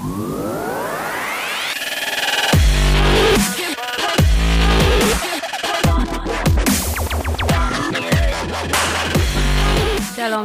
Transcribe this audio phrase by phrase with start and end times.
[0.00, 0.12] שלום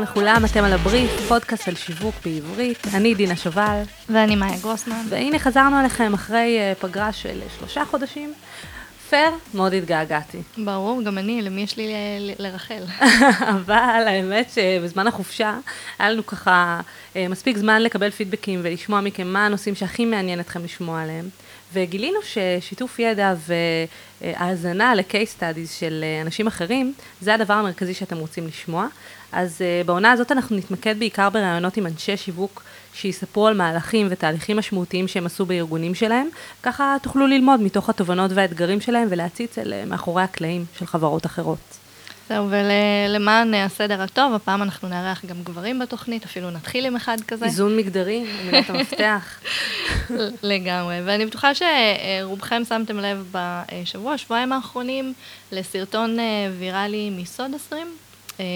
[0.02, 2.88] לכולם, אתם על הבריף, פודקאסט על שיווק בעברית.
[2.94, 3.82] אני דינה שובל.
[4.10, 5.06] ואני מאיה גרוסמן.
[5.10, 8.34] והנה חזרנו אליכם אחרי uh, פגרה של שלושה חודשים.
[9.16, 10.38] פייר, מאוד התגעגעתי.
[10.58, 11.94] ברור, גם אני, למי יש לי
[12.40, 12.84] לרחל.
[13.56, 15.58] אבל האמת שבזמן החופשה
[16.00, 16.82] היה לנו ככה
[17.14, 21.30] uh, מספיק זמן לקבל פידבקים ולשמוע מכם מה הנושאים שהכי מעניין אתכם לשמוע עליהם.
[21.74, 23.34] וגילינו ששיתוף ידע
[24.22, 28.88] והאזנה ל-case studies של אנשים אחרים, זה הדבר המרכזי שאתם רוצים לשמוע.
[29.32, 32.64] אז uh, בעונה הזאת אנחנו נתמקד בעיקר בראיונות עם אנשי שיווק
[32.96, 36.28] שיספרו על מהלכים ותהליכים משמעותיים שהם עשו בארגונים שלהם,
[36.64, 41.86] ככה תוכלו ללמוד מתוך התובנות והאתגרים שלהם ולהציץ אל uh, מאחורי הקלעים של חברות אחרות.
[42.30, 47.46] זהו, ולמען הסדר הטוב, הפעם אנחנו נארח גם גברים בתוכנית, אפילו נתחיל עם אחד כזה.
[47.46, 49.40] איזון מגדרי, מילות המפתח.
[50.44, 55.14] לגמרי, ואני בטוחה שרובכם שמתם לב בשבוע, שבועיים האחרונים,
[55.52, 56.24] לסרטון אה,
[56.60, 58.05] ויראלי מסודה סטרים, אה,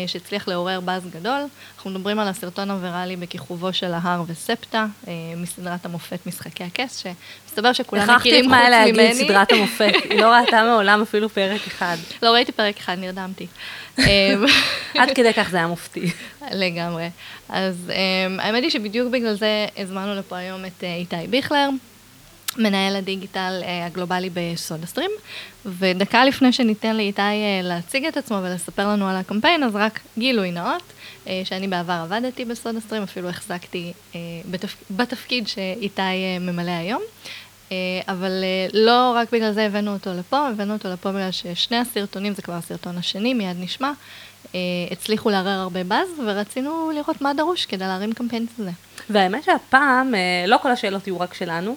[0.07, 1.41] שהצליח לעורר באז גדול.
[1.75, 7.73] אנחנו מדברים על הסרטון הוויראלי בכיכובו של ההר וספטה, אה, מסדרת המופת משחקי הכס, שמסתבר
[7.73, 8.75] שכולם מכירים חוץ ממני.
[8.75, 11.97] הכרחתי את מה להגיד סדרת המופת, היא לא ראתה מעולם אפילו פרק אחד.
[12.23, 13.47] לא ראיתי פרק אחד, נרדמתי.
[14.99, 16.11] עד כדי כך זה היה מופתי.
[16.51, 17.09] לגמרי.
[17.49, 17.91] אז
[18.39, 21.69] האמת היא שבדיוק בגלל זה הזמנו לפה היום את אה, איתי ביכלר.
[22.57, 25.11] מנהל הדיגיטל uh, הגלובלי בסודה סטרים,
[25.65, 30.51] ודקה לפני שניתן לאיתי uh, להציג את עצמו ולספר לנו על הקמפיין, אז רק גילוי
[30.51, 30.83] נאות,
[31.25, 33.93] uh, שאני בעבר עבדתי בסודה סטרים, אפילו החזקתי
[34.51, 34.75] בתפ...
[34.91, 36.01] בתפקיד שאיתי
[36.39, 37.01] ממלא היום.
[38.07, 38.31] אבל
[38.73, 42.53] לא רק בגלל זה הבאנו אותו לפה, הבאנו אותו לפה בגלל ששני הסרטונים, זה כבר
[42.53, 43.91] הסרטון השני, מיד נשמע,
[44.91, 48.71] הצליחו לערער הרבה באז, ורצינו לראות מה דרוש כדי להרים קמפיין כזה.
[49.09, 50.13] והאמת שהפעם,
[50.47, 51.75] לא כל השאלות יהיו רק שלנו,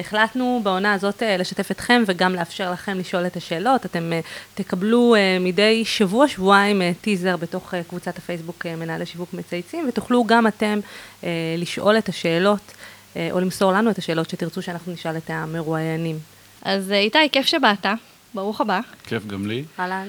[0.00, 3.86] החלטנו בעונה הזאת לשתף אתכם וגם לאפשר לכם לשאול את השאלות.
[3.86, 4.12] אתם
[4.54, 10.80] תקבלו מדי שבוע-שבועיים טיזר בתוך קבוצת הפייסבוק מנהלי שיווק מצייצים, ותוכלו גם אתם
[11.58, 12.72] לשאול את השאלות,
[13.16, 16.18] או למסור לנו את השאלות שתרצו שאנחנו נשאל את המרואיינים.
[16.62, 17.86] אז איתי, כיף שבאת,
[18.34, 18.80] ברוך הבא.
[19.06, 19.64] כיף גם לי.
[19.78, 20.08] אהלן.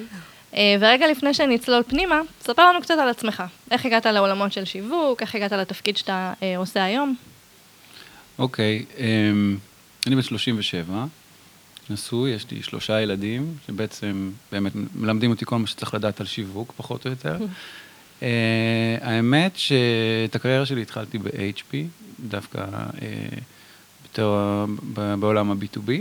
[0.80, 3.44] ורגע לפני שנצלול פנימה, ספר לנו קצת על עצמך.
[3.72, 7.16] איך הגעת לעולמות של שיווק, איך הגעת לתפקיד שאתה עושה היום?
[8.40, 11.06] אוקיי, okay, um, אני בן 37,
[11.90, 16.74] נשוי, יש לי שלושה ילדים, שבעצם באמת מלמדים אותי כל מה שצריך לדעת על שיווק,
[16.78, 17.38] פחות או יותר.
[18.20, 18.24] uh,
[19.02, 21.76] האמת שאת הקריירה שלי התחלתי ב-HP,
[22.20, 23.02] דווקא uh,
[24.04, 24.66] יותר
[25.20, 25.92] בעולם ה-B2B.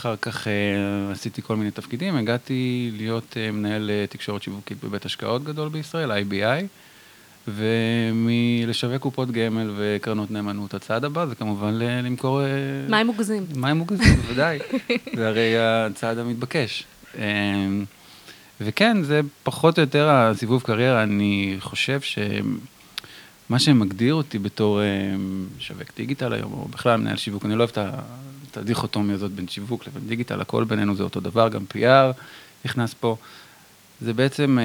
[0.00, 5.04] אחר כך uh, עשיתי כל מיני תפקידים, הגעתי להיות uh, מנהל uh, תקשורת שיווקית בבית
[5.04, 6.64] השקעות גדול בישראל, IBI.
[7.48, 12.40] ומלשווק קופות גמל וקרנות נאמנות, הצעד הבא זה כמובן למכור...
[12.88, 13.46] מים מוגזים.
[13.56, 14.58] מים מוגזים, בוודאי.
[15.16, 16.84] זה הרי הצעד המתבקש.
[18.60, 24.80] וכן, זה פחות או יותר הסיבוב קריירה, אני חושב שמה שמגדיר אותי בתור
[25.58, 27.78] משווק דיגיטל היום, או בכלל מנהל שיווק, אני לא אוהב את
[28.56, 32.12] הדיכוטומיה הזאת בין שיווק לבין דיגיטל, הכל בינינו זה אותו דבר, גם PR
[32.64, 33.16] נכנס פה.
[34.00, 34.58] זה בעצם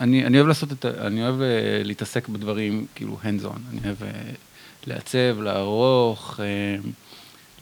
[0.00, 1.42] אני, אני אוהב לעשות את, אני אוהב uh,
[1.84, 4.04] להתעסק בדברים כאילו hands on, אני אוהב uh,
[4.86, 6.86] לעצב, לערוך, uh,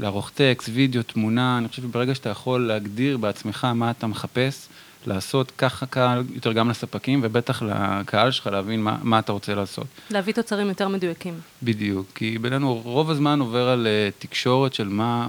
[0.00, 4.68] לערוך טקסט, וידאו, תמונה, אני חושב שברגע שאתה יכול להגדיר בעצמך מה אתה מחפש
[5.08, 9.86] לעשות, ככה קל יותר גם לספקים, ובטח לקהל שלך להבין מה, מה אתה רוצה לעשות.
[10.10, 11.41] להביא תוצרים יותר מדויקים.
[11.62, 15.28] בדיוק, כי בינינו רוב הזמן עובר על uh, תקשורת של מה,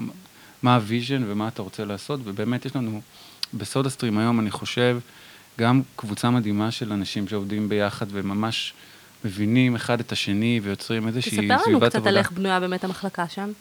[0.64, 3.02] מה ה vision ומה אתה רוצה לעשות, ובאמת יש לנו,
[3.54, 5.00] בסודה סטרים היום אני חושב,
[5.60, 8.74] גם קבוצה מדהימה של אנשים שעובדים ביחד וממש
[9.26, 11.58] מבינים אחד את השני ויוצרים איזושהי סביבת עבודה.
[11.60, 13.52] תספר לנו קצת על איך בנויה באמת המחלקה שם.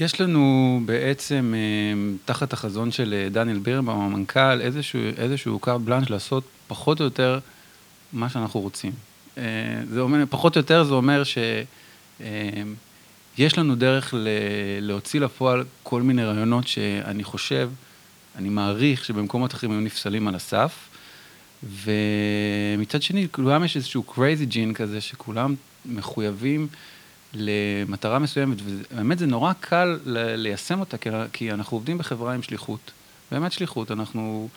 [0.00, 6.10] יש לנו בעצם, אה, תחת החזון של אה, דניאל בירנבאום, המנכ"ל, איזשהו, איזשהו carte blanche
[6.10, 7.38] לעשות פחות או יותר
[8.12, 8.92] מה שאנחנו רוצים.
[9.38, 9.42] אה,
[9.90, 14.14] זה אומר, פחות או יותר זה אומר שיש לנו דרך
[14.80, 17.70] להוציא לפועל כל מיני רעיונות שאני חושב,
[18.36, 20.88] אני מעריך שבמקומות אחרים היו נפסלים על הסף,
[21.62, 25.54] ומצד שני, כולם יש איזשהו crazy gene כזה, שכולם
[25.86, 26.68] מחויבים
[27.34, 30.96] למטרה מסוימת, ובאמת זה נורא קל ליישם אותה,
[31.32, 32.90] כי אנחנו עובדים בחברה עם שליחות,
[33.32, 34.48] באמת שליחות, אנחנו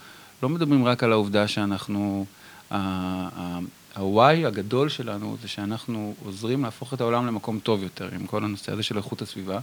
[0.44, 2.26] לא מדברים רק על העובדה שאנחנו,
[2.72, 8.72] ה-why הגדול שלנו זה שאנחנו עוזרים להפוך את העולם למקום טוב יותר, עם כל הנושא
[8.72, 9.60] הזה של איכות הסביבה,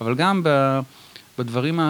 [0.00, 0.80] אבל גם ב...
[1.38, 1.84] בדברים, ה,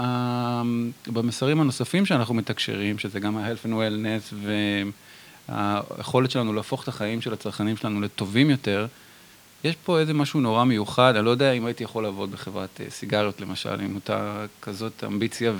[0.00, 0.62] ה,
[1.06, 4.34] במסרים הנוספים שאנחנו מתקשרים, שזה גם ה-health and wellness
[5.48, 8.86] והיכולת שלנו להפוך את החיים של הצרכנים שלנו לטובים יותר,
[9.66, 12.90] יש פה איזה משהו נורא מיוחד, אני לא יודע אם הייתי יכול לעבוד בחברת אה,
[12.90, 15.52] סיגריות למשל, עם אותה כזאת אמביציה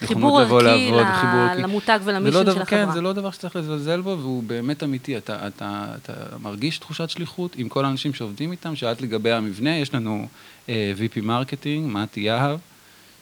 [0.00, 2.64] ונכונות לבוא לעבוד, חיבור ערכי למותג ול mission שלו של החברה.
[2.64, 5.16] כן, זה לא דבר שצריך לזלזל בו, והוא באמת אמיתי.
[5.16, 6.12] אתה, אתה, אתה
[6.42, 10.26] מרגיש תחושת שליחות עם כל האנשים שעובדים איתם, שאלת לגבי המבנה, יש לנו
[10.66, 12.58] uh, VP marketing, מתי יהב,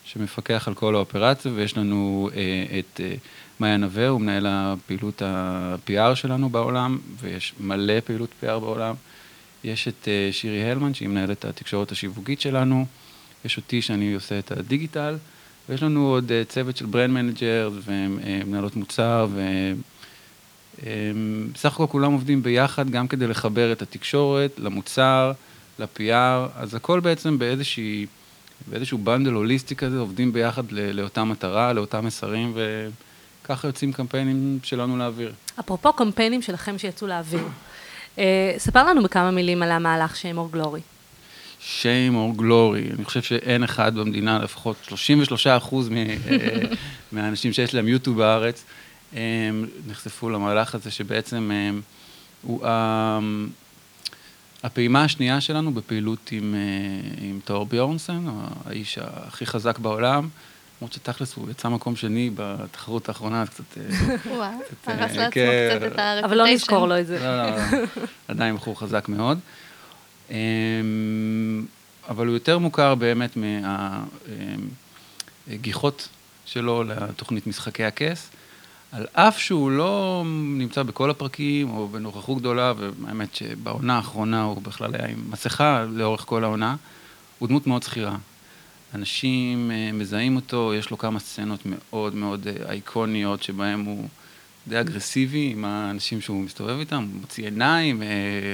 [0.04, 2.34] שמפקח על כל האופרציה, ויש לנו uh,
[2.78, 3.00] את...
[3.00, 3.19] Uh,
[3.61, 8.94] מאיה נווה, הוא מנהל הפעילות ה-PR שלנו בעולם, ויש מלא פעילות PR בעולם.
[9.64, 12.87] יש את אה, שירי הלמן, שהיא מנהלת התקשורת השיווקית שלנו,
[13.44, 15.16] יש אותי שאני עושה את הדיגיטל,
[15.69, 19.26] ויש לנו עוד אה, צוות של brand manager ומנהלות מוצר,
[20.82, 25.32] ובסך הכל כולם עובדים ביחד גם כדי לחבר את התקשורת למוצר,
[25.78, 28.06] ל-PR, אז הכל בעצם באיזושהי,
[28.66, 32.54] באיזשהו bundle הוליסטי כזה, עובדים ביחד לאותה מטרה, לאותם מסרים,
[33.44, 35.32] וככה יוצאים קמפיינים שלנו לאוויר.
[35.61, 37.49] אפרופו קמפיינים שלכם שיצאו לאוויר.
[38.18, 40.80] אה, ספר לנו בכמה מילים על המהלך Shame or Glory.
[41.60, 46.14] שיים אור גלורי, אני חושב שאין אחד במדינה, לפחות 33 אחוז אה,
[47.12, 48.64] מהאנשים שיש להם יוטיוב בארץ,
[49.12, 51.80] הם נחשפו למהלך הזה שבעצם הם,
[52.42, 52.66] הוא
[54.62, 58.24] הפעימה השנייה שלנו בפעילות עם, אה, עם טאור ביורנסן,
[58.66, 60.28] האיש הכי חזק בעולם.
[60.80, 63.78] למרות שתכלס הוא יצא מקום שני בתחרות האחרונה, אז קצת...
[63.78, 64.52] אה, וואו,
[64.86, 66.25] הרס לעצמו קצת את הרפוטיישן.
[66.25, 67.19] אבל לא נזכור לו את זה.
[67.19, 67.84] לא, לא, לא,
[68.28, 69.38] עדיין בחור חזק מאוד.
[70.30, 71.66] אמ,
[72.08, 73.38] אבל הוא יותר מוכר באמת
[75.46, 76.08] מהגיחות
[76.44, 78.30] שלו לתוכנית משחקי הכס,
[78.92, 80.22] על אף שהוא לא
[80.58, 86.20] נמצא בכל הפרקים או בנוכחות גדולה, והאמת שבעונה האחרונה הוא בכלל היה עם מסכה לאורך
[86.26, 86.76] כל העונה,
[87.38, 88.16] הוא דמות מאוד זכירה.
[88.94, 94.08] אנשים אה, מזהים אותו, יש לו כמה סצנות מאוד מאוד אה, אייקוניות שבהן הוא
[94.69, 98.08] די אגרסיבי עם האנשים שהוא מסתובב איתם, הוא מוציא עיניים, אה,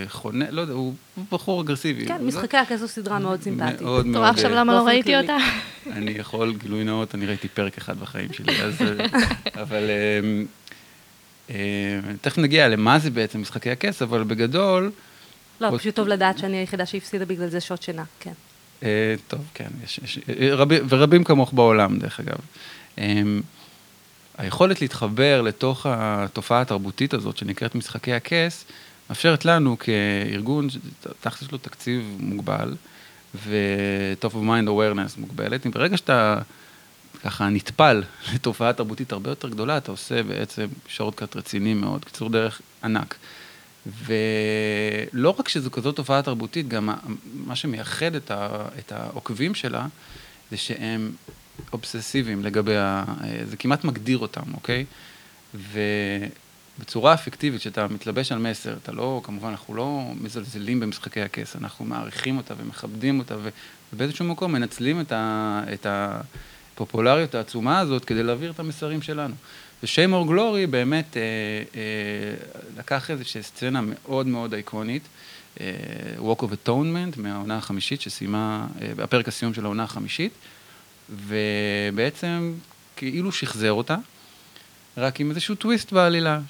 [0.09, 0.95] חונה, לא יודע, הוא
[1.33, 2.07] בחור אגרסיבי.
[2.07, 3.81] כן, משחקי הכס הוא סדרה מאוד סימפטית.
[3.81, 4.11] מאוד מאוד.
[4.11, 5.37] אתה רואה עכשיו למה לא ראיתי אותה?
[5.97, 8.75] אני יכול, גילוי נאות, אני ראיתי פרק אחד בחיים שלי, אז...
[9.63, 9.91] אבל...
[12.21, 14.91] תכף נגיע למה זה בעצם משחקי הכס, אבל בגדול...
[15.61, 18.33] לא, פשוט טוב לדעת שאני היחידה שהפסידה בגלל זה שעות שינה, כן.
[18.83, 20.19] אה, טוב, כן, יש, יש,
[20.53, 22.37] רב, ורבים כמוך בעולם, דרך אגב.
[22.99, 23.41] אמ,
[24.39, 28.65] היכולת להתחבר לתוך התופעה התרבותית הזאת, שנקראת משחקי הכס,
[29.11, 30.69] מאפשרת לנו כארגון,
[31.21, 32.75] תכל'ס יש לו תקציב מוגבל,
[33.35, 35.67] ו-top of mind awareness מוגבלת.
[35.67, 36.39] ברגע שאתה
[37.25, 38.03] ככה נטפל
[38.35, 43.15] לתופעה תרבותית הרבה יותר גדולה, אתה עושה בעצם שורטקאט רציני מאוד, קיצור דרך ענק.
[43.87, 46.91] ולא רק שזו כזאת תופעה תרבותית, גם
[47.35, 49.87] מה שמייחד את, ה, את העוקבים שלה,
[50.51, 51.13] זה שהם
[51.73, 53.05] אובססיביים לגבי ה...
[53.45, 54.85] זה כמעט מגדיר אותם, אוקיי?
[55.55, 61.85] ובצורה אפקטיבית, כשאתה מתלבש על מסר, אתה לא, כמובן, אנחנו לא מזלזלים במשחקי הכס, אנחנו
[61.85, 63.37] מעריכים אותה ומכבדים אותה,
[63.93, 69.35] ובאיזשהו מקום מנצלים את, ה, את הפופולריות העצומה הזאת כדי להעביר את המסרים שלנו.
[69.83, 71.23] ושיימור גלורי באמת אה,
[71.77, 71.81] אה,
[72.79, 75.03] לקח איזושהי סצנה מאוד מאוד איקונית,
[75.61, 75.67] אה,
[76.19, 80.33] Walk of Atonement מהעונה החמישית שסיימה, אה, הפרק הסיום של העונה החמישית,
[81.11, 82.55] ובעצם
[82.97, 83.97] כאילו שחזר אותה,
[84.97, 86.41] רק עם איזשהו טוויסט בעלילה.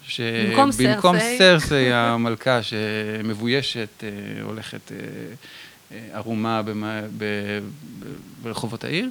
[0.94, 1.38] במקום סרסי.
[1.38, 4.96] סרסי המלכה שמבוישת, אה, הולכת אה,
[5.92, 6.62] אה, ערומה
[8.42, 9.08] ברחובות העיר.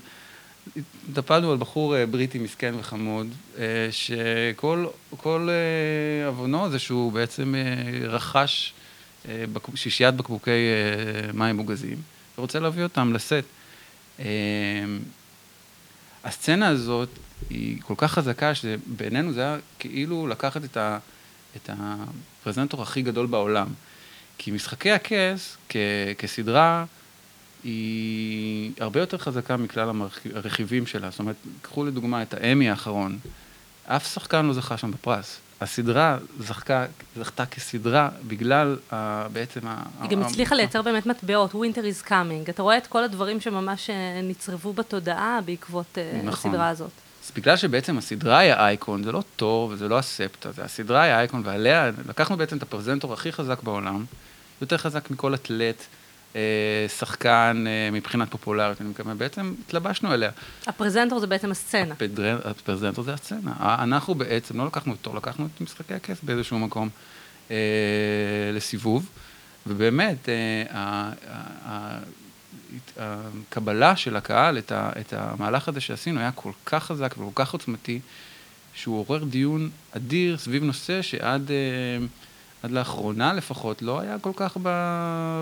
[1.10, 3.28] התנפלנו על בחור אה, בריטי מסכן וחמוד,
[3.58, 7.56] אה, שכל אה, עוונו זה שהוא בעצם
[8.02, 8.74] רכש
[9.76, 10.52] שישיית בקבוקי
[11.34, 11.98] מים מוגזים,
[12.38, 13.44] ורוצה להביא אותם לסט.
[16.24, 17.10] הסצנה הזאת
[17.50, 21.00] היא כל כך חזקה, שבעינינו זה היה כאילו לקחת את, ה,
[21.56, 23.68] את הפרזנטור הכי גדול בעולם.
[24.38, 25.76] כי משחקי הכס, כ,
[26.18, 26.86] כסדרה,
[27.64, 29.90] היא הרבה יותר חזקה מכלל
[30.34, 31.10] הרכיבים שלה.
[31.10, 33.18] זאת אומרת, קחו לדוגמה את האמי האחרון,
[33.86, 35.40] אף שחקן לא זכה שם בפרס.
[35.62, 38.94] הסדרה זכתה, זכתה כסדרה בגלל uh,
[39.34, 39.84] בעצם ה...
[40.02, 42.50] היא גם הצליחה לייצר באמת מטבעות, Winter is coming.
[42.50, 46.52] אתה רואה את כל הדברים שממש אה, נצרבו בתודעה בעקבות אה, נכון.
[46.52, 46.92] הסדרה הזאת.
[47.26, 51.14] אז בגלל שבעצם הסדרה היא האייקון, זה לא תור וזה לא הספטה, זה הסדרה היא
[51.14, 54.06] האייקון, ועליה לקחנו בעצם את הפרזנטור הכי חזק בעולם,
[54.62, 55.84] יותר חזק מכל אתלט.
[56.36, 60.32] אה, שחקן אה, מבחינת פופולריות, אני מקווה, בעצם התלבשנו אליה.
[60.68, 61.96] הפרזנטור זה בעצם הסצנה.
[62.44, 63.54] הפרזנטור זה הסצנה.
[63.60, 66.90] אנחנו בעצם לא לקחנו אותו, לקחנו את משחקי הכס באיזשהו מקום
[67.52, 67.56] אה,
[68.54, 69.10] לסיבוב,
[69.68, 71.12] ובאמת, אה,
[72.98, 77.54] הקבלה של הקהל, את, ה, את המהלך הזה שעשינו, היה כל כך חזק וכל כך
[77.54, 78.00] עוצמתי,
[78.74, 81.52] שהוא עורר דיון אדיר סביב נושא שעד...
[81.52, 82.06] אה,
[82.64, 84.58] עד לאחרונה לפחות, לא היה כל כך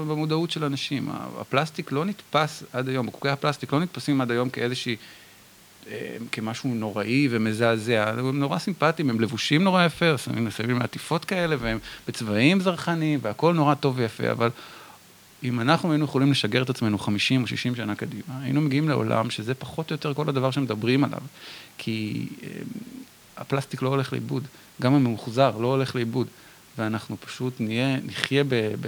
[0.07, 1.09] במודעות של אנשים.
[1.39, 4.95] הפלסטיק לא נתפס עד היום, בקוקי הפלסטיק לא נתפסים עד היום כאיזושהי,
[5.87, 8.13] אה, כמשהו נוראי ומזעזע.
[8.17, 10.49] הם נורא סימפטיים, הם לבושים נורא יפה, שמים
[10.79, 14.49] מעטיפות כאלה, והם בצבעים זרחניים, והכול נורא טוב ויפה, אבל
[15.43, 19.29] אם אנחנו היינו יכולים לשגר את עצמנו 50 או 60 שנה קדימה, היינו מגיעים לעולם
[19.29, 21.21] שזה פחות או יותר כל הדבר שמדברים עליו.
[21.77, 22.49] כי אה,
[23.37, 24.43] הפלסטיק לא הולך לאיבוד,
[24.81, 26.27] גם אם הוא מוחזר, לא הולך לאיבוד.
[26.77, 28.87] ואנחנו פשוט נהיה, נחיה ב, ב,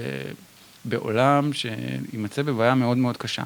[0.86, 3.44] בעולם שימצא בבעיה מאוד מאוד קשה.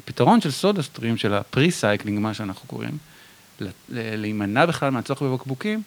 [0.00, 2.98] הפתרון של סודה סטרים, של ה-pre-cycling, מה שאנחנו קוראים,
[3.90, 5.82] להימנע בכלל מהצורך בבקבוקים,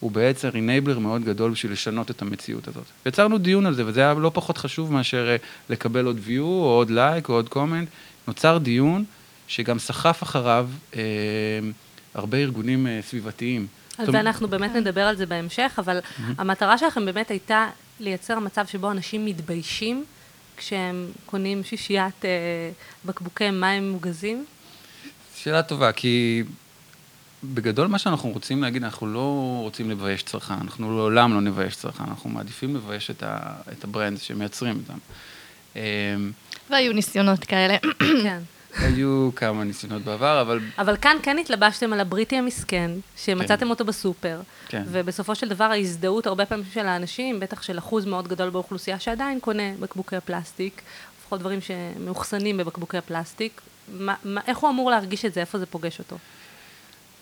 [0.00, 2.84] הוא בעצם enabler מאוד גדול בשביל לשנות את המציאות הזאת.
[3.06, 5.36] יצרנו דיון על זה, וזה היה לא פחות חשוב מאשר אה,
[5.70, 7.88] לקבל עוד view, או עוד לייק, או עוד comment.
[8.28, 9.04] נוצר דיון
[9.48, 11.00] שגם סחף אחריו אה,
[12.14, 13.66] הרבה ארגונים אה, סביבתיים.
[13.98, 15.98] על זה אנחנו באמת נדבר על זה בהמשך, אבל
[16.38, 17.68] המטרה שלכם באמת הייתה
[18.00, 20.04] לייצר מצב שבו אנשים מתביישים
[20.56, 22.30] כשהם קונים שישיית אה,
[23.04, 24.44] בקבוקי מים מוגזים?
[25.36, 26.42] שאלה טובה, כי
[27.44, 32.04] בגדול מה שאנחנו רוצים להגיד, אנחנו לא רוצים לבייש צרכן, אנחנו לעולם לא נבייש צרכן,
[32.08, 34.98] אנחנו מעדיפים לבייש את, ה, את ה brand שמייצרים אותם.
[35.76, 35.80] אמ,
[36.70, 37.76] והיו ניסיונות כאלה.
[38.22, 38.38] כן.
[38.78, 40.60] היו כמה ניסיונות בעבר, אבל...
[40.78, 43.70] אבל כאן כן התלבשתם על הבריטי המסכן, שמצאתם כן.
[43.70, 44.40] אותו בסופר.
[44.68, 44.82] כן.
[44.86, 49.40] ובסופו של דבר ההזדהות הרבה פעמים של האנשים, בטח של אחוז מאוד גדול באוכלוסייה שעדיין
[49.40, 50.82] קונה בקבוקי פלסטיק,
[51.20, 53.60] לפחות דברים שמאוחסנים בבקבוקי פלסטיק,
[53.92, 56.16] מה, מה, איך הוא אמור להרגיש את זה, איפה זה פוגש אותו?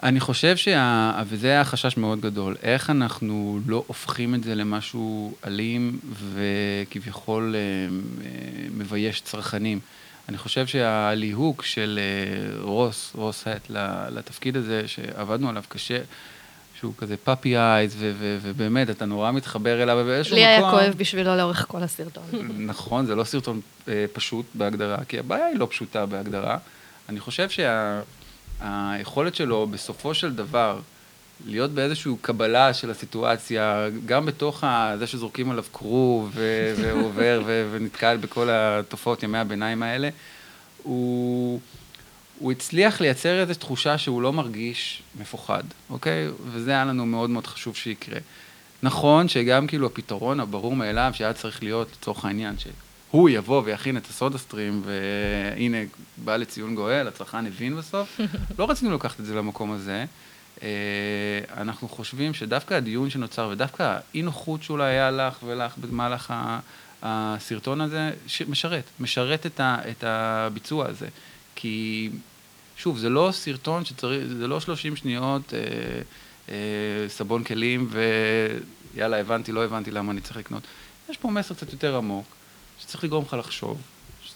[0.03, 1.13] אני חושב שה...
[1.27, 5.99] וזה היה חשש מאוד גדול, איך אנחנו לא הופכים את זה למשהו אלים
[6.33, 9.81] וכביכול אה, אה, מבייש צרכנים.
[10.29, 13.71] אני חושב שהליהוק של אה, רוס, רוס האט,
[14.11, 15.99] לתפקיד הזה, שעבדנו עליו קשה,
[16.81, 17.97] שהוא כזה פאפי אייז,
[18.43, 20.47] ובאמת, אתה נורא מתחבר אליו באיזשהו מקום.
[20.47, 22.25] לי היה כואב בשבילו לאורך כל הסרטון.
[22.71, 26.59] נכון, זה לא סרטון אה, פשוט בהגדרה, כי הבעיה היא לא פשוטה בהגדרה.
[27.09, 27.49] אני חושב
[28.61, 30.81] שהיכולת שלו, בסופו של דבר,
[31.47, 34.65] להיות באיזושהי קבלה של הסיטואציה, גם בתוך
[34.99, 36.31] זה שזורקים עליו כרוב,
[36.77, 40.09] והוא עובר ונתקל בכל התופעות ימי הביניים האלה,
[40.83, 41.61] הוא,
[42.39, 46.29] הוא הצליח לייצר איזו תחושה שהוא לא מרגיש מפוחד, אוקיי?
[46.53, 48.19] וזה היה לנו מאוד מאוד חשוב שיקרה.
[48.83, 54.07] נכון שגם כאילו הפתרון הברור מאליו שהיה צריך להיות לצורך העניין, שהוא יבוא ויכין את
[54.07, 55.77] הסודה סטרים, והנה,
[56.17, 58.21] בא לציון גואל, הצרכן הבין בסוף,
[58.59, 60.05] לא רצינו לקחת את זה למקום הזה.
[60.63, 60.69] אה,
[61.57, 66.35] אנחנו חושבים שדווקא הדיון שנוצר ודווקא האי נוחות שאולי היה לך ולך במהלך
[67.03, 68.11] הסרטון הזה,
[68.49, 71.09] משרת, משרת את, ה, את הביצוע הזה.
[71.55, 72.11] כי,
[72.77, 75.59] שוב, זה לא סרטון שצריך, זה לא 30 שניות אה,
[76.49, 77.89] אה, סבון כלים
[78.95, 80.63] ויאללה, הבנתי, לא הבנתי למה אני צריך לקנות.
[81.11, 82.27] יש פה מסר קצת יותר עמוק,
[82.81, 83.83] שצריך לגרום לך לחשוב,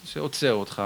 [0.04, 0.82] שעוצר אותך.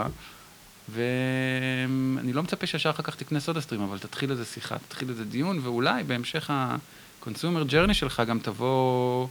[0.88, 5.24] ואני לא מצפה שישר אחר כך תקנה סודה סטרים, אבל תתחיל איזה שיחה, תתחיל איזה
[5.24, 9.28] דיון, ואולי בהמשך ה-consumer journey שלך גם תבוא,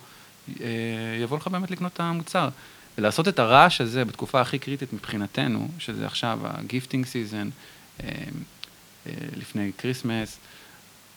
[0.62, 0.66] אה,
[1.22, 2.50] יבוא לך באמת לקנות את המוצר.
[2.98, 7.50] ולעשות את הרעש הזה בתקופה הכי קריטית מבחינתנו, שזה עכשיו ה-gifting season,
[8.04, 8.10] אה,
[9.08, 10.38] אה, לפני כריסמס,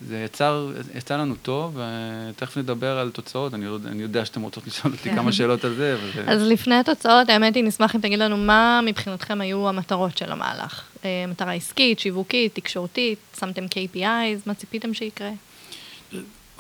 [0.09, 4.93] זה יצר, יצא לנו טוב, ותכף נדבר על תוצאות, אני, אני יודע שאתם רוצות לשאול
[4.93, 5.97] אותי כמה שאלות על זה.
[6.03, 6.25] וזה...
[6.27, 10.83] אז לפני התוצאות, האמת היא, נשמח אם תגיד לנו מה מבחינתכם היו המטרות של המהלך.
[11.05, 15.31] אה, מטרה עסקית, שיווקית, תקשורתית, שמתם KPIs, מה ציפיתם שיקרה?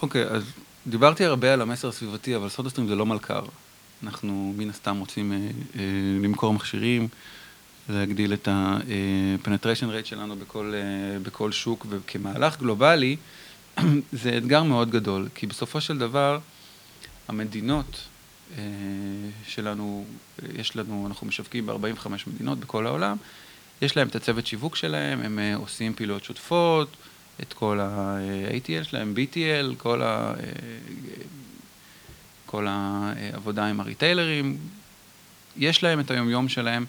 [0.02, 0.42] אוקיי, okay, אז
[0.86, 3.44] דיברתי הרבה על המסר הסביבתי, אבל סודסטרים זה לא מלכ"ר.
[4.02, 5.38] אנחנו מן הסתם רוצים אה,
[5.76, 5.82] אה,
[6.22, 7.08] למכור מכשירים.
[7.88, 13.16] להגדיל את ה-penetration rate שלנו בכל, אה, בכל שוק, וכמהלך גלובלי,
[14.22, 16.38] זה אתגר מאוד גדול, כי בסופו של דבר,
[17.28, 18.00] המדינות
[18.58, 18.62] אה,
[19.46, 20.04] שלנו,
[20.54, 23.16] יש לנו, אנחנו משווקים ב-45 מדינות בכל העולם,
[23.82, 26.96] יש להם את הצוות שיווק שלהם, הם אה, עושים פעילויות שותפות,
[27.42, 30.34] את כל ה-ATL שלהם, BTL, כל, ה,
[32.46, 34.56] כל העבודה עם הריטיילרים,
[35.56, 36.84] יש להם את היומיום שלהם.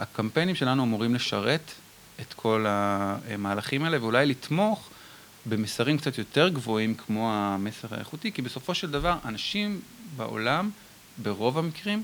[0.00, 1.72] הקמפיינים שלנו אמורים לשרת
[2.20, 4.90] את כל המהלכים האלה, ואולי לתמוך
[5.46, 9.80] במסרים קצת יותר גבוהים כמו המסר האיכותי, כי בסופו של דבר אנשים
[10.16, 10.70] בעולם,
[11.18, 12.02] ברוב המקרים,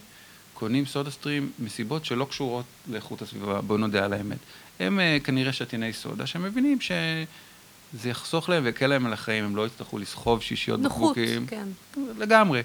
[0.54, 4.38] קונים סודה סטרים מסיבות שלא קשורות לאיכות הסביבה, בואו נודה על האמת.
[4.80, 9.66] הם uh, כנראה שתיני סודה שמבינים שזה יחסוך להם ויקל להם על החיים, הם לא
[9.66, 11.42] יצטרכו לסחוב שישיות בקבוקים.
[11.42, 11.68] נוחות, כן.
[12.18, 12.62] לגמרי.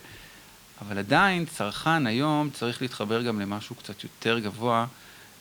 [0.82, 4.86] אבל עדיין צרכן היום צריך להתחבר גם למשהו קצת יותר גבוה,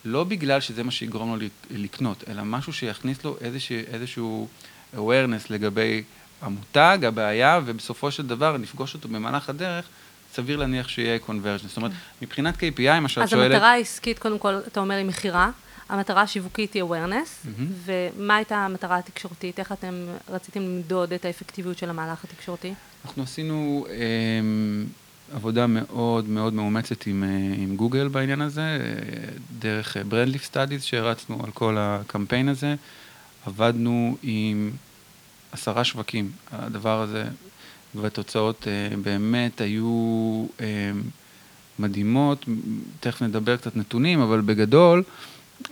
[0.05, 4.49] לא בגלל שזה מה שיגרום לו לקנות, אלא משהו שיכניס לו איזשהו, איזשהו
[4.95, 6.03] awareness לגבי
[6.43, 9.89] המותג, הבעיה, ובסופו של דבר נפגוש אותו במהלך הדרך,
[10.35, 11.69] סביר להניח שיהיה conversion.
[11.69, 11.93] זאת אומרת,
[12.23, 13.53] מבחינת KPI, מה שאת אז שואלת...
[13.53, 15.51] המטרה העסקית, קודם כל, אתה אומר, היא מכירה,
[15.89, 17.73] המטרה השיווקית היא awareness, מהמם.
[17.85, 19.59] ומה הייתה המטרה התקשורתית?
[19.59, 22.75] איך אתם רציתם למדוד את האפקטיביות של המהלך התקשורתי?
[23.05, 24.87] אנחנו עשינו אמ,
[25.35, 28.77] עבודה מאוד מאוד מאומצת עם, אה, עם גוגל בעניין הזה, אה,
[29.59, 32.75] דרך brand lift studies שהרצנו על כל הקמפיין הזה.
[33.47, 34.71] עבדנו עם
[35.53, 37.25] עשרה שווקים, הדבר הזה,
[37.95, 40.91] והתוצאות אה, באמת היו אה,
[41.79, 42.45] מדהימות.
[43.01, 45.03] תכף נדבר קצת נתונים, אבל בגדול,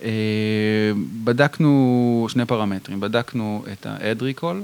[0.03, 0.93] אה,
[1.25, 4.57] בדקנו שני פרמטרים, בדקנו את ה-ad recall,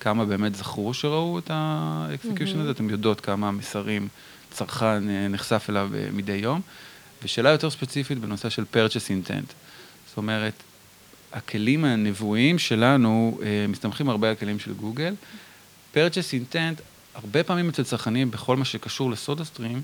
[0.00, 4.08] כמה באמת זכרו שראו את ה-execution הזה, אתם יודעות כמה מסרים
[4.52, 6.60] צרכן אה, נחשף אליו אה, מדי יום,
[7.22, 9.52] ושאלה יותר ספציפית בנושא של purchase intent.
[10.08, 10.52] זאת אומרת,
[11.32, 15.14] הכלים הנבואיים שלנו אה, מסתמכים הרבה על כלים של גוגל.
[15.94, 16.82] purchase intent,
[17.14, 19.82] הרבה פעמים אצל צרכנים, בכל מה שקשור לסודה סטרים,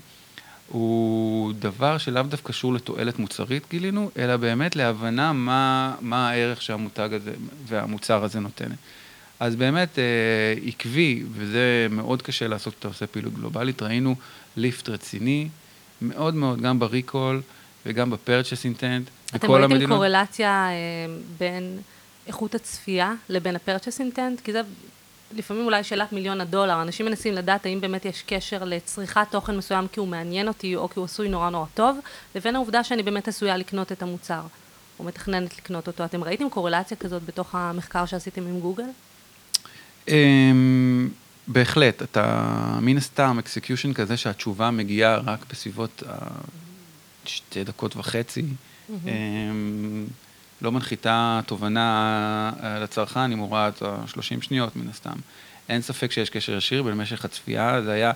[0.67, 7.09] הוא דבר שלאו דווקא קשור לתועלת מוצרית, גילינו, אלא באמת להבנה מה, מה הערך שהמותג
[7.11, 7.33] הזה
[7.65, 8.69] והמוצר הזה נותן.
[9.39, 10.03] אז באמת אה,
[10.67, 14.15] עקבי, וזה מאוד קשה לעשות כשאתה עושה פעילות גלובלית, ראינו
[14.57, 15.47] ליפט רציני,
[16.01, 17.41] מאוד מאוד, גם בריקול
[17.85, 19.97] וגם בפרצ'ס אינטנט, אתם בכל ראיתם המדינות.
[19.97, 20.75] קורלציה אה,
[21.37, 21.79] בין
[22.27, 24.41] איכות הצפייה לבין ה-purchase intent?
[24.43, 24.61] כי זה
[25.31, 26.81] לפעמים אולי שאלת מיליון הדולר.
[26.81, 30.89] אנשים מנסים לדעת האם באמת יש קשר לצריכת תוכן מסוים כי הוא מעניין אותי או
[30.89, 31.99] כי הוא עשוי נורא נורא טוב,
[32.35, 34.41] לבין העובדה שאני באמת עשויה לקנות את המוצר,
[34.99, 36.05] או מתכננת לקנות אותו.
[36.05, 38.83] אתם ראיתם קורלציה כזאת בתוך המחקר שעשיתם עם גוגל?
[40.09, 41.09] אמ,
[41.47, 46.03] בהחלט, אתה מן הסתם execution כזה שהתשובה מגיעה רק בסביבות
[47.25, 48.43] שתי דקות וחצי,
[48.89, 50.05] אמ,
[50.61, 55.15] לא מנחיתה תובנה אה, לצרכן אם הוא ראה את ה-30 שניות מן הסתם.
[55.69, 58.11] אין ספק שיש קשר ישיר בין משך הצפייה, זה היה,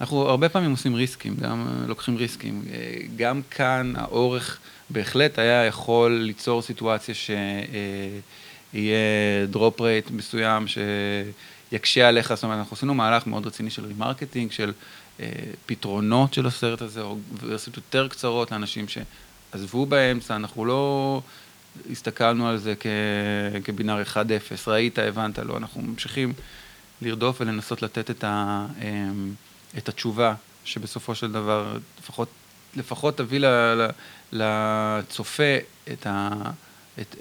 [0.00, 2.62] אנחנו הרבה פעמים עושים risks, גם אה, לוקחים risks.
[2.72, 4.58] אה, גם כאן האורך
[4.90, 7.14] בהחלט היה יכול ליצור סיטואציה
[8.74, 14.52] שיהיה drop rate מסוים שיקשה עליך, זאת אומרת, אנחנו עשינו מהלך מאוד רציני של remarketing,
[14.52, 14.72] של
[15.20, 15.28] אה,
[15.66, 21.22] פתרונות של הסרט הזה, או ורסיות יותר קצרות לאנשים שעזבו באמצע, אנחנו לא
[21.90, 24.16] הסתכלנו על זה כ- כ binary 1-0,
[24.66, 26.32] ראית, הבנת, לא, אנחנו ממשיכים
[27.02, 29.32] לרדוף ולנסות לתת את, ה, אמ,
[29.78, 30.34] את התשובה,
[30.64, 32.28] שבסופו של דבר לפחות,
[32.76, 33.88] לפחות תביא ל,
[34.32, 35.56] לצופה
[35.92, 36.30] את, ה,
[37.00, 37.16] את,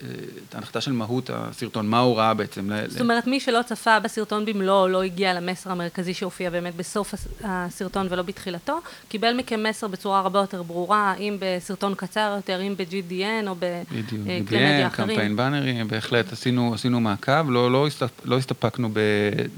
[0.50, 2.72] את ההנחתה של מהות הסרטון, מה הוא ראה בעצם.
[2.72, 7.14] ל- זאת אומרת, מי שלא צפה בסרטון במלואו, לא הגיע למסר המרכזי שהופיע באמת בסוף
[7.14, 12.62] הס- הסרטון ולא בתחילתו, קיבל מכם מסר בצורה הרבה יותר ברורה, אם בסרטון קצר יותר,
[12.62, 15.10] אם ב-GDN או בכלי מדיה BDN, אחרים.
[15.10, 19.00] קמפיין באנרי, בהחלט עשינו, עשינו מעקב, לא, לא, הסת, לא הסתפקנו ב,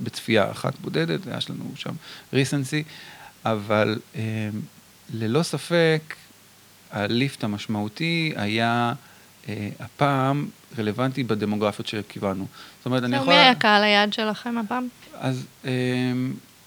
[0.04, 1.94] בצפייה אחת בודדת, היה לנו שם
[2.34, 2.84] ריסנסי,
[3.46, 4.22] אבל אה,
[5.14, 6.16] ללא ספק
[6.92, 9.15] הליפט המשמעותי היה אה,
[9.80, 12.46] הפעם רלוונטי בדמוגרפיות שקיבלנו.
[12.78, 13.34] זאת אומרת, אני יכול...
[13.34, 14.88] מי היה קהל היעד שלכם הפעם?
[15.14, 15.72] אז אה,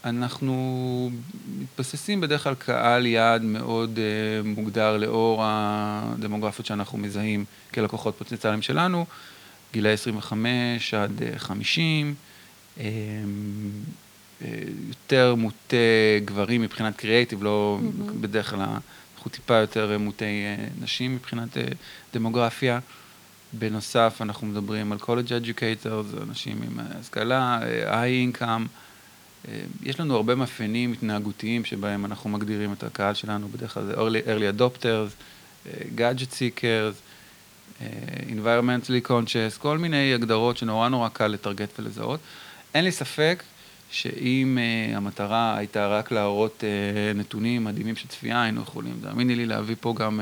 [0.04, 1.10] אנחנו
[1.60, 9.06] מתבססים בדרך כלל קהל יעד מאוד אה, מוגדר לאור הדמוגרפיות שאנחנו מזהים כלקוחות פוטנציאליים שלנו,
[9.72, 12.14] גילאי 25 עד אה, 50,
[12.80, 12.84] אה,
[14.44, 14.48] אה,
[14.88, 15.76] יותר מוטה
[16.24, 18.20] גברים מבחינת קריאייטיב, לא מהמם.
[18.20, 18.66] בדרך כלל
[19.18, 21.62] אנחנו טיפה יותר מוטי אה, נשים מבחינת אה,
[22.14, 22.80] דמוגרפיה.
[23.52, 28.68] בנוסף, אנחנו מדברים על college educators, אנשים עם אה, השכלה, אה, high income.
[29.48, 33.94] אה, יש לנו הרבה מאפיינים התנהגותיים שבהם אנחנו מגדירים את הקהל שלנו, בדרך כלל זה
[33.94, 35.12] early, early adopters,
[35.66, 36.94] אה, gadget seekers,
[37.80, 37.86] אה,
[38.28, 42.20] environmentally conscious, כל מיני הגדרות שנורא נורא קל לטרגט ולזהות.
[42.74, 43.42] אין לי ספק
[43.90, 49.46] שאם uh, המטרה הייתה רק להראות uh, נתונים מדהימים של צפייה, היינו יכולים, תאמיני לי,
[49.46, 50.20] להביא פה גם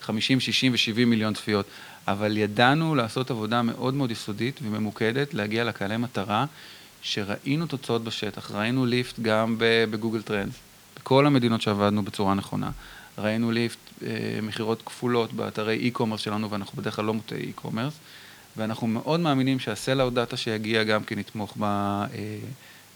[0.00, 1.66] uh, 50, 60 ו-70 מיליון צפיות.
[2.08, 6.46] אבל ידענו לעשות עבודה מאוד מאוד יסודית וממוקדת, להגיע לקהלי מטרה,
[7.02, 10.54] שראינו תוצאות בשטח, ראינו lift גם בגוגל Trends,
[10.96, 12.70] בכל המדינות שעבדנו בצורה נכונה.
[13.18, 17.94] ראינו lift, אה, מכירות כפולות באתרי e-commerce שלנו, ואנחנו בדרך כלל לא מוטי e-commerce,
[18.56, 22.06] ואנחנו מאוד מאמינים שה-sell-out data שיגיע גם כן יתמוך ב, אה,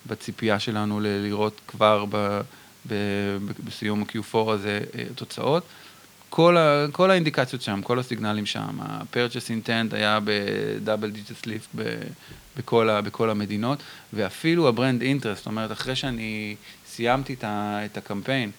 [0.06, 2.40] בציפייה שלנו לראות כבר ב, ב,
[2.88, 5.64] ב, בסיום ה-Q4 הזה אה, תוצאות.
[6.30, 11.68] כל, ה, כל האינדיקציות שם, כל הסיגנלים שם, ה-purchase intent היה ב double digit lift
[12.56, 17.80] בכל, ה- בכל המדינות, ואפילו ה brand interest, זאת אומרת, אחרי שאני סיימתי את, ה,
[17.84, 18.50] את הקמפיין,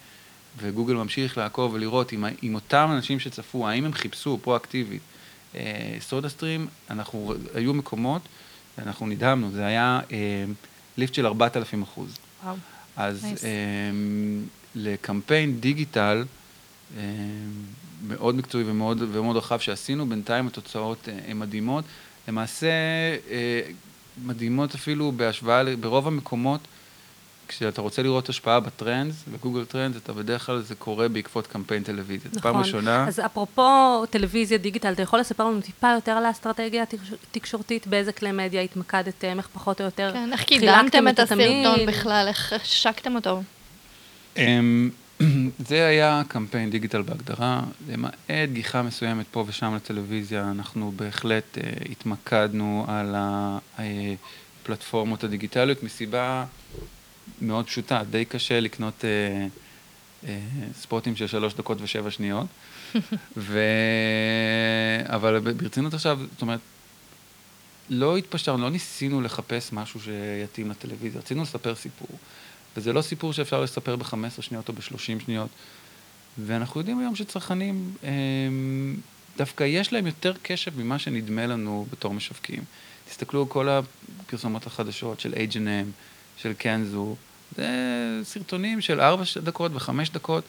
[0.58, 5.02] וגוגל ממשיך לעקוב ולראות אם, אם אותם אנשים שצפו, האם הם חיפשו פרואקטיבית
[5.54, 8.22] אה, סודה סטרים, אנחנו, היו מקומות,
[8.78, 10.44] אנחנו נדהמנו, זה היה אה,
[10.96, 12.16] lift של 4,000 אחוז.
[12.44, 12.56] וואו.
[12.96, 13.38] אז Nice.
[13.38, 13.44] um,
[14.74, 16.24] לקמפיין דיגיטל
[16.96, 17.02] אה,
[18.06, 21.84] מאוד מקצועי ומאוד, ומאוד רחב שעשינו, בינתיים התוצאות אה, הן מדהימות.
[22.28, 22.66] למעשה,
[23.30, 23.60] אה,
[24.24, 26.60] מדהימות אפילו בהשוואה, ברוב המקומות,
[27.48, 31.82] כשאתה רוצה לראות השפעה ב Trends, בגוגל Trends, אתה בדרך כלל זה קורה בעקבות קמפיין
[31.82, 32.30] טלוויזיה.
[32.30, 32.42] נכון.
[32.42, 33.08] פעם ראשונה...
[33.08, 36.84] אז אפרופו טלוויזיה, דיגיטל, אתה יכול לספר לנו טיפה יותר על האסטרטגיה
[37.30, 41.18] התקשורתית, באיזה כלי מדיה התמקדתם, איך פחות או יותר כן, איך קידמתם את?
[41.18, 43.42] הסרטון בכלל, איך השקתם אותו?
[44.36, 44.90] אמ,
[45.68, 48.14] זה היה קמפיין דיגיטל בהגדרה, למעט
[48.52, 53.14] גיחה מסוימת פה ושם לטלוויזיה, אנחנו בהחלט אה, התמקדנו על
[53.78, 56.44] הפלטפורמות הדיגיטליות מסיבה
[57.40, 59.46] מאוד פשוטה, די קשה לקנות אה,
[60.28, 60.38] אה,
[60.74, 62.46] ספוטים של שלוש דקות ושבע שניות,
[63.36, 63.60] ו...
[65.06, 66.60] אבל ברצינות עכשיו, זאת אומרת,
[67.90, 72.08] לא התפשרנו, לא ניסינו לחפש משהו שיתאים לטלוויזיה, רצינו לספר סיפור.
[72.76, 75.50] וזה לא סיפור שאפשר לספר ב-15 שניות או ב-30 שניות.
[76.38, 78.96] ואנחנו יודעים היום שצרכנים, הם,
[79.36, 82.64] דווקא יש להם יותר קשב ממה שנדמה לנו בתור משווקים.
[83.08, 85.86] תסתכלו על כל הפרסומות החדשות של H&M,
[86.44, 87.16] של קנזו,
[87.56, 87.68] זה
[88.22, 90.44] סרטונים של 4 דקות ו-5 דקות.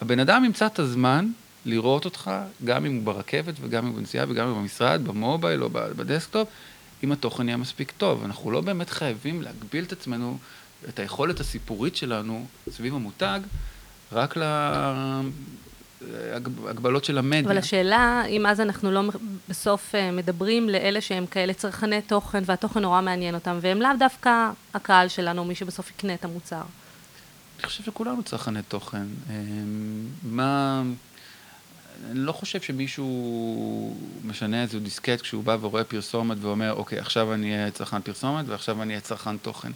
[0.00, 1.30] הבן אדם ימצא את הזמן
[1.66, 2.30] לראות אותך,
[2.64, 6.48] גם אם הוא ברכבת וגם אם הוא בנסיעה וגם אם הוא במשרד, במובייל או בדסקטופ,
[7.04, 8.24] אם התוכן יהיה מספיק טוב.
[8.24, 10.38] אנחנו לא באמת חייבים להגביל את עצמנו
[10.88, 13.40] את היכולת הסיפורית שלנו סביב המותג,
[14.12, 14.34] רק
[16.64, 17.40] להגבלות של המדיה.
[17.40, 19.02] אבל השאלה, אם אז אנחנו לא
[19.48, 24.50] בסוף אה, מדברים לאלה שהם כאלה צרכני תוכן, והתוכן נורא מעניין אותם, והם לאו דווקא
[24.74, 26.62] הקהל שלנו, מי שבסוף יקנה את המוצר.
[27.58, 29.06] אני חושב שכולנו צרכני תוכן.
[29.30, 29.34] אה,
[30.22, 30.82] מה...
[32.10, 37.52] אני לא חושב שמישהו משנה איזה דיסקט כשהוא בא ורואה פרסומת ואומר, אוקיי, עכשיו אני
[37.52, 39.72] אהיה צרכן פרסומת ועכשיו אני אהיה צרכן תוכן.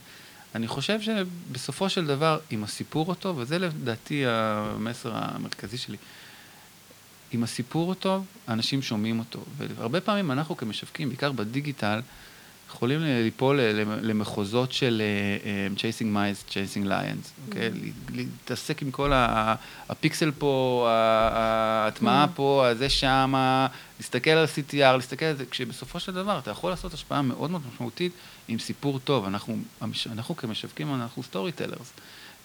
[0.55, 5.97] אני חושב שבסופו של דבר, אם הסיפור הוא טוב, וזה לדעתי המסר המרכזי שלי,
[7.33, 9.39] אם הסיפור הוא טוב, אנשים שומעים אותו.
[9.57, 12.01] והרבה פעמים אנחנו כמשווקים, בעיקר בדיגיטל,
[12.69, 13.59] יכולים ליפול
[14.01, 15.01] למחוזות של
[15.43, 17.69] uh, chasing mice, chasing lions, אוקיי?
[17.69, 18.11] Mm.
[18.15, 19.11] להתעסק עם כל
[19.89, 22.35] הפיקסל פה, ההטמעה mm.
[22.35, 23.67] פה, הזה שמה,
[23.99, 27.61] להסתכל על CTR, להסתכל על זה, כשבסופו של דבר אתה יכול לעשות השפעה מאוד מאוד
[27.73, 28.11] משמעותית
[28.47, 29.25] עם סיפור טוב.
[29.25, 29.57] אנחנו,
[30.11, 31.93] אנחנו כמשווקים, אנחנו סטורי טלרס.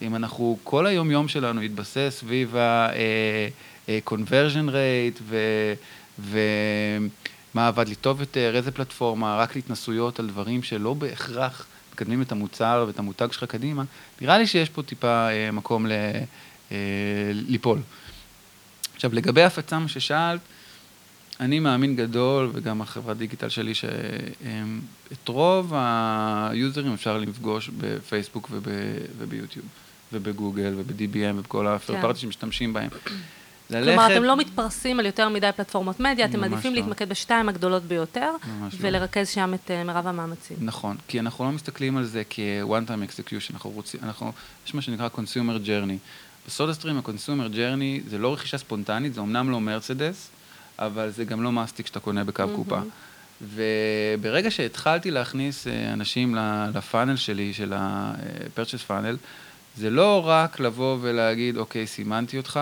[0.03, 5.39] אם אנחנו, כל היום יום שלנו יתבסס סביב ה-conversion rate ו...
[7.55, 12.33] מה עבד לי טוב יותר, איזה פלטפורמה, רק להתנסויות על דברים שלא בהכרח מקדמים את
[12.33, 13.85] המוצר ואת המותג שלך קדימה,
[14.21, 15.93] נראה לי שיש פה טיפה אה, מקום ל,
[16.73, 16.77] אה,
[17.33, 17.79] ליפול.
[18.95, 20.41] עכשיו, לגבי הפצה, מה ששאלת,
[21.41, 28.69] אני מאמין גדול, וגם החברת דיגיטל שלי, שאת רוב היוזרים אפשר לפגוש בפייסבוק וב,
[29.19, 29.67] וביוטיוב,
[30.13, 32.15] ובגוגל, וב-DBM, ובכל כן.
[32.15, 32.89] שמשתמשים בהם.
[33.71, 33.87] ללכת...
[33.87, 36.81] כלומר, אתם לא מתפרסים על יותר מדי פלטפורמות מדיה, אתם מעדיפים לא.
[36.81, 38.69] להתמקד בשתיים הגדולות ביותר, לא.
[38.81, 40.57] ולרכז שם את uh, מרב המאמצים.
[40.61, 44.33] נכון, כי אנחנו לא מסתכלים על זה כ-one time execution, אנחנו רוצים, אנחנו,
[44.67, 45.99] יש מה שנקרא consumer journey.
[46.47, 50.31] בסודה סטרים ה-consumer journey זה לא רכישה ספונטנית, זה אמנם לא מרצדס,
[50.79, 52.57] אבל זה גם לא מסטיק שאתה קונה בקו mm-hmm.
[52.57, 52.79] קופה.
[53.43, 56.37] וברגע שהתחלתי להכניס אה, אנשים
[56.75, 59.17] לפאנל שלי, של ה-purchase funnel,
[59.77, 62.61] זה לא רק לבוא ולהגיד, אוקיי, סימנתי אותך,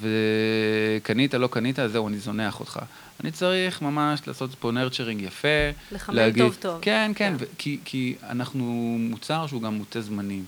[0.00, 2.78] וקנית, לא קנית, אז זהו, אני זונח אותך.
[3.20, 5.48] אני צריך ממש לעשות פה נרצ'רינג יפה.
[5.92, 6.78] לחמם להגיד, טוב טוב.
[6.82, 7.44] כן, כן, כן.
[7.44, 8.64] ו- כי, כי אנחנו
[9.00, 10.44] מוצר שהוא גם מוטה זמנים,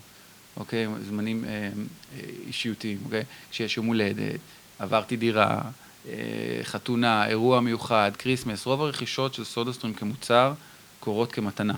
[0.56, 0.86] אוקיי?
[1.08, 3.22] זמנים אה, אה, אישיותיים, אוקיי?
[3.50, 4.40] כשיש יום הולדת,
[4.78, 5.60] עברתי דירה,
[6.08, 6.14] אה,
[6.62, 10.52] חתונה, אירוע מיוחד, כריסמס, רוב הרכישות של סודהסטרים כמוצר
[11.00, 11.74] קורות כמתנה.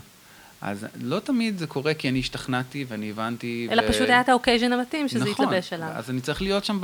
[0.61, 3.69] אז לא תמיד זה קורה כי אני השתכנעתי ואני הבנתי.
[3.71, 3.89] אלא ו...
[3.89, 5.89] פשוט היה את ה occasion המתאים שזה נכון, יתלבש עליו.
[5.95, 6.79] אז אני צריך להיות שם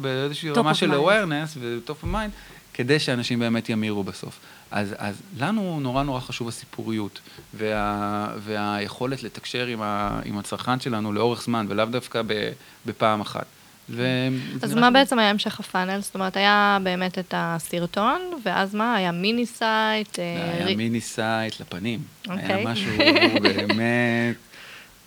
[0.00, 2.30] באיזושהי רמה של awareness ו-top of mind,
[2.74, 4.40] כדי שאנשים באמת ימירו בסוף.
[4.70, 7.20] אז, אז לנו נורא נורא חשוב הסיפוריות,
[7.54, 12.22] וה, והיכולת לתקשר עם, ה, עם הצרכן שלנו לאורך זמן, ולאו דווקא
[12.86, 13.46] בפעם אחת.
[13.90, 14.28] ו...
[14.62, 16.00] אז מה בעצם היה המשך הפאנל?
[16.00, 18.94] זאת אומרת, היה באמת את הסרטון, ואז מה?
[18.94, 20.18] היה mini site?
[20.18, 22.00] אה, היה mini site לפנים.
[22.24, 22.64] היה אוקיי.
[22.66, 22.92] משהו
[23.42, 24.36] באמת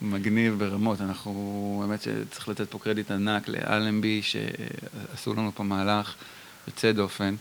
[0.01, 1.01] מגניב ברמות.
[1.01, 6.15] אנחנו, באמת שצריך לתת פה קרדיט ענק לאלנבי, שעשו לנו פה מהלך
[6.67, 7.35] יוצא דופן.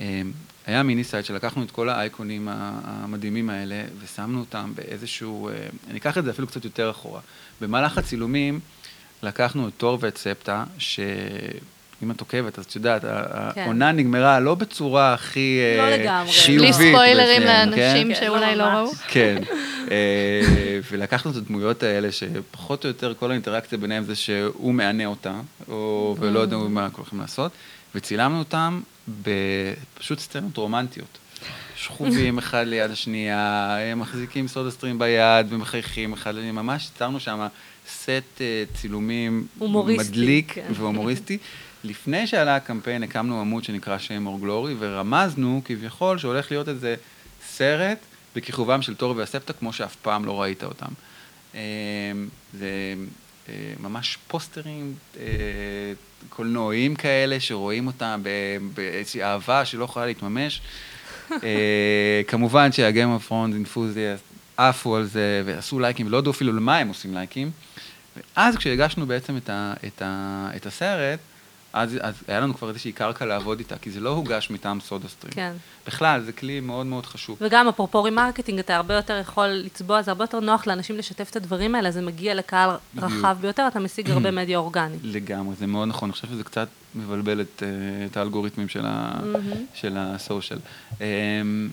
[0.00, 0.22] אה,
[0.66, 2.48] היה mini site שלקחנו את כל האייקונים
[2.84, 5.54] המדהימים האלה, ושמנו אותם באיזשהו, אה,
[5.90, 7.20] אני אקח את זה אפילו קצת יותר אחורה.
[7.60, 8.60] במהלך הצילומים,
[9.22, 13.60] לקחנו את תור ואת ספטה, שאם את עוקבת, אז את יודעת, כן.
[13.60, 16.74] העונה נגמרה לא בצורה הכי לא אה, חיובית.
[16.74, 18.20] בלי ספוילרים לאנשים כן?
[18.20, 18.92] שאולי לא, לא ראו.
[19.08, 19.42] כן.
[19.86, 19.90] אה,
[20.90, 25.34] ולקחנו את הדמויות האלה, שפחות או יותר כל האינטראקציה ביניהם זה שהוא מענה אותה,
[25.68, 27.52] או, ולא יודע מה כל הולכים לעשות,
[27.94, 28.80] וצילמנו אותם
[29.22, 31.18] בפשוט סצנות רומנטיות.
[31.76, 37.46] שכובים אחד ליד השנייה, מחזיקים סודה סטרים ביד ומחייכים אחד ממש יצרנו שם
[37.88, 40.66] סט אה, צילומים הומוריסטי, מדליק כן.
[40.74, 41.38] והומוריסטי.
[41.84, 46.94] לפני שעלה הקמפיין הקמנו עמוד שנקרא Shame or Glory ורמזנו כביכול שהולך להיות איזה
[47.46, 47.98] סרט
[48.36, 50.92] בכיכובם של תור והספטה כמו שאף פעם לא ראית אותם.
[51.54, 51.60] אה,
[52.54, 52.94] זה
[53.48, 54.94] אה, ממש פוסטרים
[56.28, 58.22] קולנועיים כאלה שרואים אותם
[58.74, 60.60] באיזושהי אהבה שלא יכולה להתממש.
[62.28, 67.14] כמובן of Thrones enthusiast עפו על זה ועשו לייקים ולא ידעו אפילו למה הם עושים
[67.14, 67.50] לייקים.
[68.36, 71.18] ואז כשהגשנו בעצם את, ה, את, ה, את הסרט,
[71.72, 75.08] אז, אז היה לנו כבר איזושהי קרקע לעבוד איתה, כי זה לא הוגש מטעם סודה
[75.08, 75.32] סטרים.
[75.32, 75.52] כן.
[75.86, 77.38] בכלל, זה כלי מאוד מאוד חשוב.
[77.40, 81.36] וגם אפרופו remarketing, אתה הרבה יותר יכול לצבוע, זה הרבה יותר נוח לאנשים לשתף את
[81.36, 83.12] הדברים האלה, זה מגיע לקהל בדיוק.
[83.12, 85.00] רחב ביותר, אתה משיג הרבה מדיה אורגנית.
[85.02, 86.08] לגמרי, זה מאוד נכון.
[86.08, 89.12] אני חושב שזה קצת מבלבל את, אה, את האלגוריתמים של, ה,
[89.74, 90.58] של ה social.
[91.00, 91.70] אמ,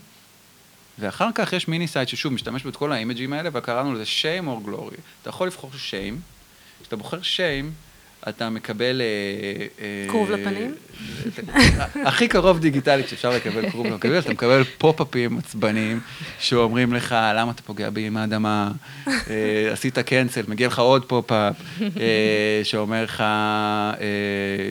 [0.98, 4.96] ואחר כך יש mini site ששוב משתמש בכל האימג'ים האלה, וקראנו לזה shame or glory.
[5.22, 6.35] אתה יכול לבחור shame,
[6.82, 7.86] כשאתה בוחר shame,
[8.28, 9.00] אתה מקבל...
[9.00, 10.74] אה, אה, כרוב לפנים?
[12.04, 16.00] הכי קרוב דיגיטלית שאפשר לקבל כרוב לפנים, אתה מקבל פופ-אפים עצבניים
[16.38, 18.70] שאומרים לך, למה אתה פוגע באמא אדמה,
[19.08, 19.12] אה,
[19.72, 21.56] עשית cancel, מגיע לך עוד פופ-אפ,
[22.00, 23.96] אה, שאומר לך, אה,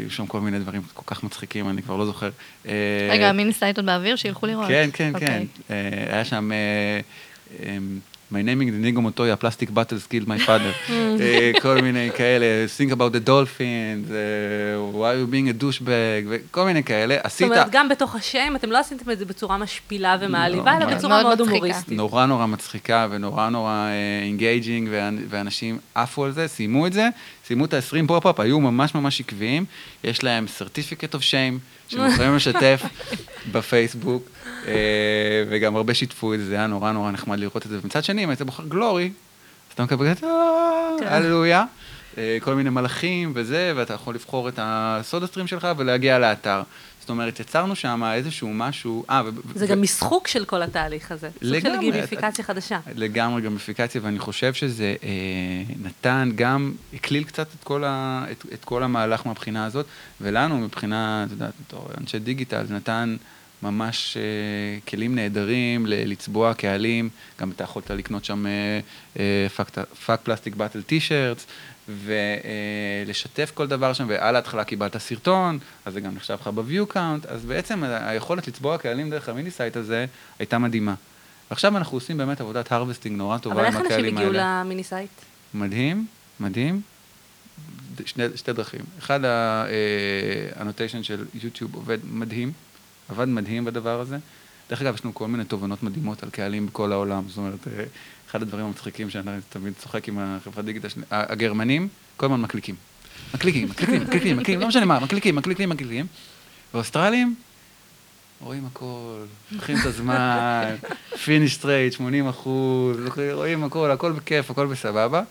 [0.07, 2.29] יש שם כל מיני דברים כל כך מצחיקים, אני כבר לא זוכר.
[2.67, 2.73] אה,
[3.11, 4.15] רגע, ה mini site עוד באוויר?
[4.15, 4.67] שילכו לראות.
[4.67, 5.25] כן, כן, כן.
[5.25, 5.45] אוקיי.
[5.71, 6.51] אה, היה שם...
[8.35, 12.45] אה, My name is Inigo Montoya, plastic bottles killed my father, אה, כל מיני כאלה,
[12.77, 17.15] think about the dolphins, אה, why you being a douchebag, וכל מיני כאלה.
[17.15, 20.85] זאת עשית אומרת, גם בתוך השם, אתם לא עשיתם את זה בצורה משפילה ומעליבה, לא,
[20.85, 21.39] אלא בצורה מאוד.
[21.39, 21.97] הומוריסטית.
[21.97, 23.87] נורא נורא מצחיקה ונורא נורא
[24.23, 24.89] engaging,
[25.29, 27.09] ואנשים עפו על זה, סיימו את זה,
[27.47, 29.65] סיימו את ה-20 pop-up, היו ממש ממש עקביים,
[30.03, 32.81] יש להם certificate of shame, שהם יכולים לשתף
[33.51, 34.34] בפייסבוק, אה,
[35.49, 37.79] וגם הרבה שיתפו את זה, זה היה נורא נורא נחמד לראות את זה.
[37.81, 41.07] ומצד שני, אם היית בוחר glory, אז אתה מקבל את כן.
[41.07, 41.63] הללויה,
[42.17, 46.61] אה, כל מיני מלאכים וזה, ואתה יכול לבחור את הסודה סטרים שלך ולהגיע לאתר.
[46.99, 51.11] זאת אומרת, יצרנו שם איזשהו משהו, אה, ו- זה ו- גם משחוק של כל התהליך
[51.11, 51.29] הזה.
[51.29, 51.91] סוג של לגמרי.
[51.91, 52.79] גימיפיקציה חדשה.
[52.95, 55.09] לגמרי גמיפיקציה, ואני חושב שזה אה,
[55.83, 59.85] נתן גם, הקליל קצת את כל, ה, את, את כל המהלך מהבחינה הזאת,
[60.21, 63.15] ולנו מבחינה, את יודעת, בתור אנשי דיגיטל, זה נתן
[63.65, 68.79] ממש אה, כלים נהדרים לצבוע קהלים, גם אתה יכולת לקנות שם אה,
[69.19, 69.47] אה,
[70.05, 71.47] fuck plastic bottle t-shirts,
[71.87, 77.27] ולשתף כל דבר שם, ועל ההתחלה קיבלת סרטון, אז זה גם נחשב לך ב-view count,
[77.27, 80.05] אז בעצם היכולת לצבוע קהלים דרך ה mini site הזה
[80.39, 80.93] הייתה מדהימה.
[81.49, 84.61] ועכשיו אנחנו עושים באמת עבודת harvesting נורא טובה אבל עם איך אנשים הקהלים הגיעו האלה.
[84.63, 85.09] ל mini site?
[85.53, 86.05] מדהים,
[86.39, 86.81] מדהים.
[88.05, 88.81] שני, שתי דרכים.
[88.99, 89.19] אחד,
[90.55, 92.51] ה annotation של יוטיוב עובד מדהים,
[93.09, 94.17] עבד מדהים בדבר הזה.
[94.69, 97.23] דרך אגב, יש לנו כל מיני תובנות מדהימות על קהלים בכל העולם.
[97.27, 97.83] זאת אומרת, אה,
[98.29, 101.87] אחד הדברים המצחיקים שאני תמיד צוחק עם החברת דיגיטל, שלי, ה- הגרמנים
[102.17, 102.75] כל הזמן מקליקים.
[103.33, 106.05] מקליקים, מקליקים, מקליקים, מקליקים, לא משנה מה, מקליקים, מקליקים, מקליקים.
[106.73, 107.35] ואוסטרלים,
[108.41, 109.17] רואים הכל,
[109.51, 110.75] לוקחים את הזמן,
[111.25, 112.97] finish rate, 80 אחוז,
[113.33, 115.23] רואים הכל, הכל בכיף, הכל בסבבה.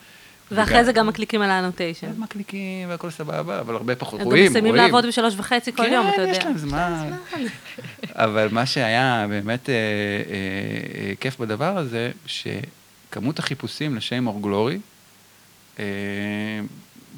[0.51, 2.07] ואחרי זה גם מקליקים על ה annotation.
[2.07, 4.85] הם מקליקים והכל סבבה, אבל הרבה פחות הם גם רואים, מסיימים רואים.
[4.85, 6.33] לעבוד בשלוש וחצי כל יום, אתה כן, יודע.
[6.33, 7.11] יש להם זמן.
[8.13, 9.79] אבל מה שהיה באמת אה, אה,
[11.09, 14.79] אה, כיף בדבר הזה, שכמות החיפושים לשם אור גלורי,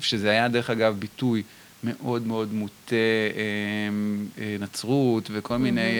[0.01, 1.43] שזה היה דרך אגב ביטוי
[1.85, 2.97] מאוד מאוד מוטה
[4.61, 5.91] נצרות וכל מיני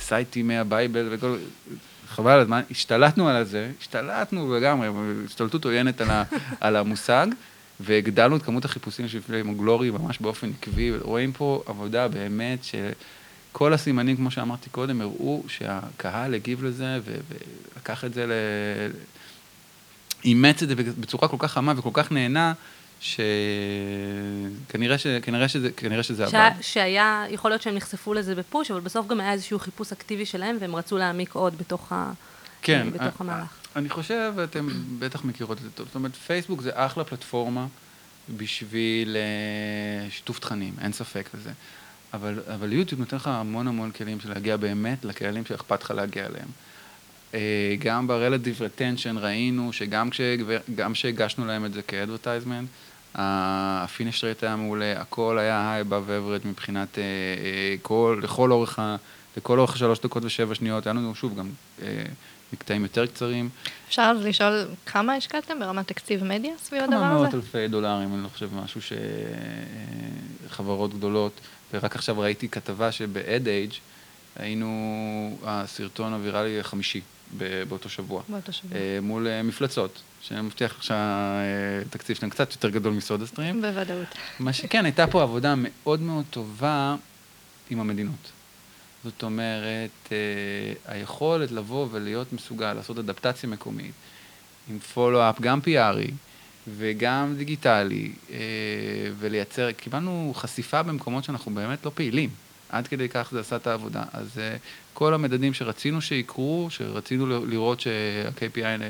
[0.00, 1.36] סייטים מהבייבל וכל...
[2.10, 4.88] חבל על הזמן, השתלטנו על זה, השתלטנו לגמרי,
[5.26, 6.08] השתלטות עוינת על,
[6.60, 7.26] על המושג,
[7.80, 13.72] והגדלנו את כמות החיפושים של פילם גלורי ממש באופן עקבי, רואים פה עבודה באמת שכל
[13.72, 18.32] הסימנים, כמו שאמרתי קודם, הראו שהקהל הגיב לזה ו- ולקח את זה, ל...
[20.24, 22.52] אימץ את זה בצורה כל כך חמה וכל כך נהנה,
[23.00, 25.06] שכנראה ש...
[25.22, 26.32] כנראה שזה, כנראה שזה עבד.
[26.32, 30.26] שה- שהיה, יכול להיות שהם נחשפו לזה בפוש, אבל בסוף גם היה איזשהו חיפוש אקטיבי
[30.26, 32.12] שלהם, והם רצו להעמיק עוד בתוך ה-
[32.62, 33.48] כן, בתוך המהלך.
[33.76, 37.66] אני חושב, ואתם בטח מכירות את זה טוב, זאת אומרת, פייסבוק זה אחלה פלטפורמה
[38.36, 41.50] בשביל אה, שיתוף תכנים, אין ספק בזה.
[42.14, 46.26] אבל, אבל יוטיוב נותן לך המון המון כלים של להגיע באמת לקהלים שאכפת לך להגיע
[46.26, 46.48] אליהם.
[47.34, 50.08] אה, גם ב-relative retention ראינו שגם
[50.92, 52.66] כשהגשנו להם את זה כ-advertisement,
[53.18, 58.78] ה finish rate היה מעולה, הכל היה above average מבחינת אה, אה, כל, לכל אורך
[58.78, 58.96] ה...
[59.36, 61.50] לכל אורך שלוש דקות ושבע שניות, היה לנו שוב גם
[61.82, 62.02] אה,
[62.52, 63.48] מקטעים יותר קצרים.
[63.88, 67.04] אפשר אז לשאול כמה השקעתם ברמת תקציב מדיה סביב הדבר הזה?
[67.04, 68.80] כמה מאות אלפי דולרים, אני לא חושב משהו
[70.48, 71.40] שחברות גדולות,
[71.72, 73.74] ורק עכשיו ראיתי כתבה שב-AdAge
[74.36, 77.00] היינו הסרטון הוויראלי החמישי
[77.68, 78.22] באותו שבוע.
[78.28, 78.78] באותו שבוע.
[78.78, 83.60] אה, מול אה, מפלצות, שאני מבטיח שהתקציב שלהם קצת יותר גדול מסודה סטרים.
[83.60, 84.08] בוודאות.
[84.38, 86.96] מה שכן, הייתה פה עבודה מאוד מאוד טובה
[87.70, 88.32] עם המדינות.
[89.04, 90.16] זאת אומרת, אה,
[90.94, 93.92] היכולת לבוא ולהיות מסוגל לעשות אדפטציה מקומית,
[94.70, 96.10] עם פולו-אפ, גם PRי
[96.76, 98.12] וגם דיגיטלי,
[99.18, 102.30] ולייצר, קיבלנו חשיפה במקומות שאנחנו באמת לא פעילים.
[102.68, 104.02] עד כדי כך זה עשה את העבודה.
[104.12, 104.40] אז uh,
[104.94, 108.84] כל המדדים שרצינו שיקרו, שרצינו לראות שה-KPI האלה,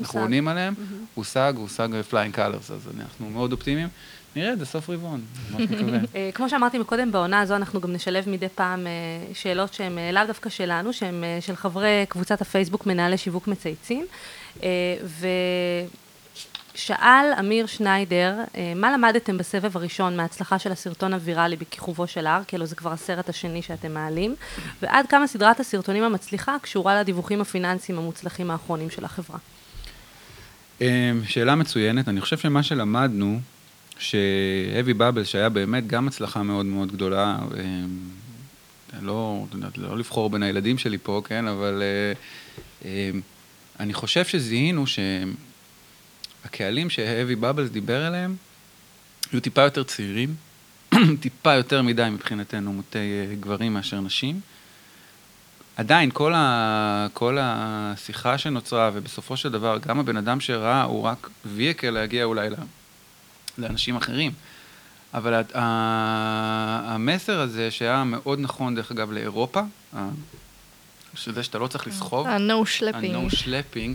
[0.00, 1.04] אנחנו עונים עליהם, mm-hmm.
[1.14, 3.88] הושג, הושג flying colors, אז אנחנו מאוד אופטימיים.
[4.36, 5.98] נראה, זה סוף רבעון, ממש מקווה.
[6.14, 8.92] אה, כמו שאמרתי מקודם, בעונה הזו אנחנו גם נשלב מדי פעם אה,
[9.34, 14.06] שאלות שהן לאו דווקא שלנו, שהן של חברי קבוצת הפייסבוק מנהלי שיווק מצייצים.
[16.74, 22.42] שאל אמיר שניידר, אה, מה למדתם בסבב הראשון מההצלחה של הסרטון הוויראלי בכיכובו של ההר,
[22.48, 24.34] כאילו זה כבר הסרט השני שאתם מעלים,
[24.82, 29.38] ועד כמה סדרת הסרטונים המצליחה קשורה לדיווחים הפיננסיים המוצלחים האחרונים של החברה?
[30.82, 33.40] אה, שאלה מצוינת, אני חושב שמה שלמדנו,
[33.98, 37.62] שהאבי בבל, שהיה באמת גם הצלחה מאוד מאוד גדולה, אה,
[39.02, 39.44] לא,
[39.76, 41.82] לא לבחור בין הילדים שלי פה, כן, אבל
[43.80, 45.34] אני חושב שזיהינו שהם
[46.44, 48.36] הקהלים שהאבי בבלס דיבר עליהם,
[49.32, 50.34] היו טיפה יותר צעירים,
[51.20, 54.40] טיפה יותר מדי מבחינתנו מוטי אה, גברים מאשר נשים.
[55.76, 61.30] עדיין, כל, ה, כל השיחה שנוצרה, ובסופו של דבר, גם הבן אדם שראה, הוא רק
[61.46, 62.48] vehicle להגיע אולי
[63.58, 64.32] לאנשים אחרים.
[65.14, 69.60] אבל ה, ה, המסר הזה, שהיה מאוד נכון, דרך אגב, לאירופה,
[71.14, 73.94] שזה שאתה לא צריך לסחוב, ה-no schlepping, ה-no schlepping,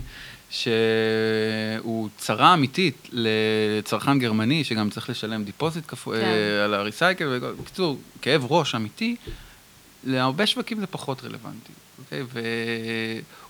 [0.50, 6.16] שהוא צרה אמיתית לצרכן גרמני, שגם צריך לשלם deposit כפו, כן.
[6.16, 9.16] אה, על ה recycle, בקיצור, כאב ראש אמיתי,
[10.04, 12.22] להרבה שווקים זה פחות רלוונטי, אוקיי?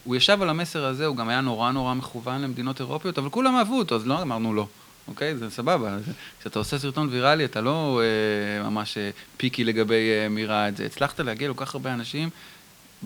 [0.04, 3.56] והוא ישב על המסר הזה, הוא גם היה נורא נורא מכוון למדינות אירופיות, אבל כולם
[3.56, 4.66] אהבו אותו, אז לא אמרנו לא.
[5.08, 5.36] אוקיי?
[5.36, 5.96] זה סבבה.
[6.40, 10.76] כשאתה עושה סרטון ויראלי, אתה לא אה, ממש אה, picky לגבי אה, מי ראה את
[10.76, 10.86] זה.
[10.86, 12.30] הצלחת להגיע לכל כך הרבה אנשים,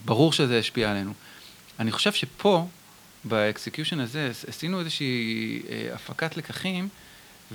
[0.04, 1.12] ברור שזה השפיע עלינו.
[1.78, 2.66] אני חושב שפה,
[3.24, 6.88] ב execution הזה עשינו איזושהי אה, הפקת לקחים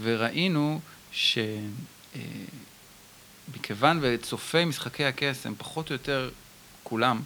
[0.01, 0.79] וראינו
[1.11, 2.23] שמכיוון
[3.97, 6.29] אה, וצופי משחקי הכס הם פחות או יותר
[6.83, 7.21] כולם,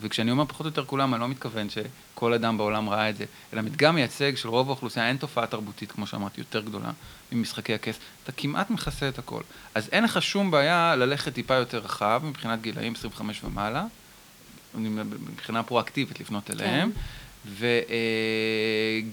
[0.00, 3.24] וכשאני אומר פחות או יותר כולם, אני לא מתכוון שכל אדם בעולם ראה את זה,
[3.52, 6.90] אלא מדגם מייצג של רוב האוכלוסייה, אין תופעה תרבותית, כמו שאמרתי, יותר גדולה
[7.32, 9.42] ממשחקי הכס, אתה כמעט מכסה את הכל.
[9.74, 13.84] אז אין לך שום בעיה ללכת טיפה יותר רחב מבחינת גילאים 25 ומעלה,
[14.74, 16.92] מבחינה פרואקטיבית לפנות אליהם.
[16.92, 17.00] כן.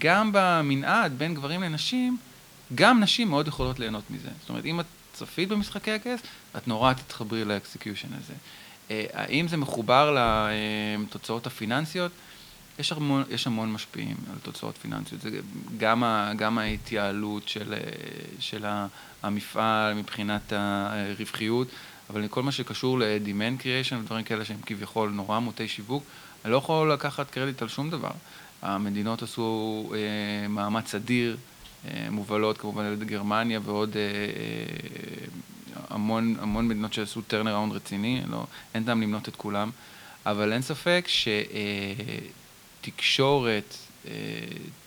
[0.02, 2.18] וגם במנעד בין גברים לנשים,
[2.76, 4.30] גם נשים מאוד יכולות ליהנות מזה.
[4.42, 6.20] זאת אומרת, אם את צפית במשחקי הכס,
[6.58, 8.34] את נורא תתחברי לאקסקיושן הזה.
[8.92, 10.18] אה, האם זה מחובר
[11.02, 12.12] לתוצאות הפיננסיות?
[12.80, 15.22] יש המון, יש המון משפיעים על תוצאות פיננסיות.
[15.22, 15.30] זה
[15.78, 17.74] גם, ה, גם ההתייעלות של,
[18.40, 18.66] של
[19.24, 21.68] המפעל מבחינת הרווחיות,
[22.10, 26.04] אבל כל מה שקשור ל-demand creation ודברים כאלה שהם כביכול נורא מוטי שיווק,
[26.46, 28.12] אני לא יכול לקחת קרדיט על שום דבר.
[28.62, 31.38] המדינות עשו אה, מאמץ אדיר,
[31.88, 34.08] אה, מובלות כמובן על ידי גרמניה ועוד אה, אה,
[35.90, 39.70] המון, המון מדינות שעשו טרנר רציני, לא, אין טעם למנות את כולם,
[40.26, 41.08] אבל אין ספק
[42.82, 44.14] שתקשורת אה, אה,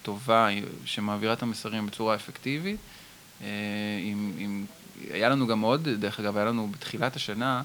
[0.02, 0.48] טובה
[0.84, 2.76] שמעבירה את המסרים בצורה אפקטיבית,
[3.42, 3.46] אה,
[4.02, 4.64] עם, עם,
[5.10, 7.62] היה לנו גם עוד, דרך אגב, היה לנו בתחילת השנה,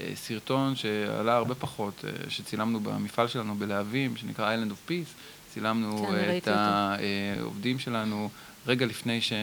[0.00, 5.14] אה, סרטון שעלה הרבה פחות, אה, שצילמנו במפעל שלנו בלהבים, שנקרא Island of Peace,
[5.54, 8.30] צילמנו כן, את העובדים שלנו
[8.66, 9.40] רגע לפני שהם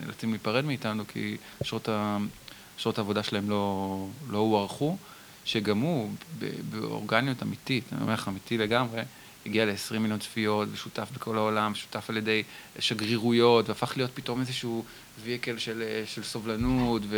[0.00, 2.18] נאלצים להיפרד מאיתנו, כי שעות, ה...
[2.76, 4.96] שעות העבודה שלהם לא, לא הוארכו,
[5.44, 6.10] שגם הוא
[6.70, 9.02] באורגניות אמיתית, אני אומר לך, אמיתי לגמרי,
[9.46, 12.42] הגיע ל-20 מיליון צפיות, ושותף בכל העולם, שותף על ידי
[12.78, 14.84] שגרירויות, והפך להיות פתאום איזשהו
[15.22, 17.16] ויקל של, של סובלנות, ו...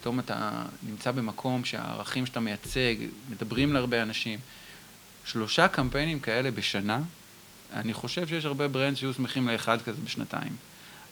[0.00, 2.94] פתאום אתה נמצא במקום שהערכים שאתה מייצג
[3.30, 4.38] מדברים להרבה אנשים.
[5.24, 7.00] שלושה קמפיינים כאלה בשנה,
[7.72, 10.56] אני חושב שיש הרבה ברנד שיהיו שמחים לאחד כזה בשנתיים.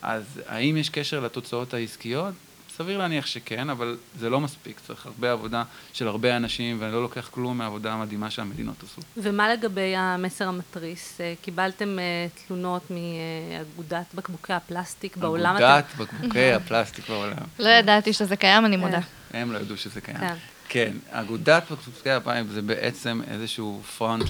[0.03, 2.35] אז האם יש קשר לתוצאות העסקיות?
[2.77, 5.63] סביר להניח שכן, אבל זה לא מספיק, צריך הרבה עבודה
[5.93, 9.01] של הרבה אנשים, ואני לא לוקח כלום מהעבודה המדהימה שהמדינות עשו.
[9.17, 11.21] ומה לגבי המסר המתריס?
[11.21, 15.57] אה, קיבלתם אה, תלונות מאגודת בקבוקי הפלסטיק בעולם?
[15.57, 17.37] אגודת בקבוקי הפלסטיק בעולם.
[17.59, 19.01] לא ידעתי שזה קיים, אני מודה.
[19.33, 20.19] הם לא ידעו שזה קיים.
[20.19, 20.35] כן.
[20.69, 24.25] כן, אגודת בקבוקי הפלסטיק זה בעצם איזשהו front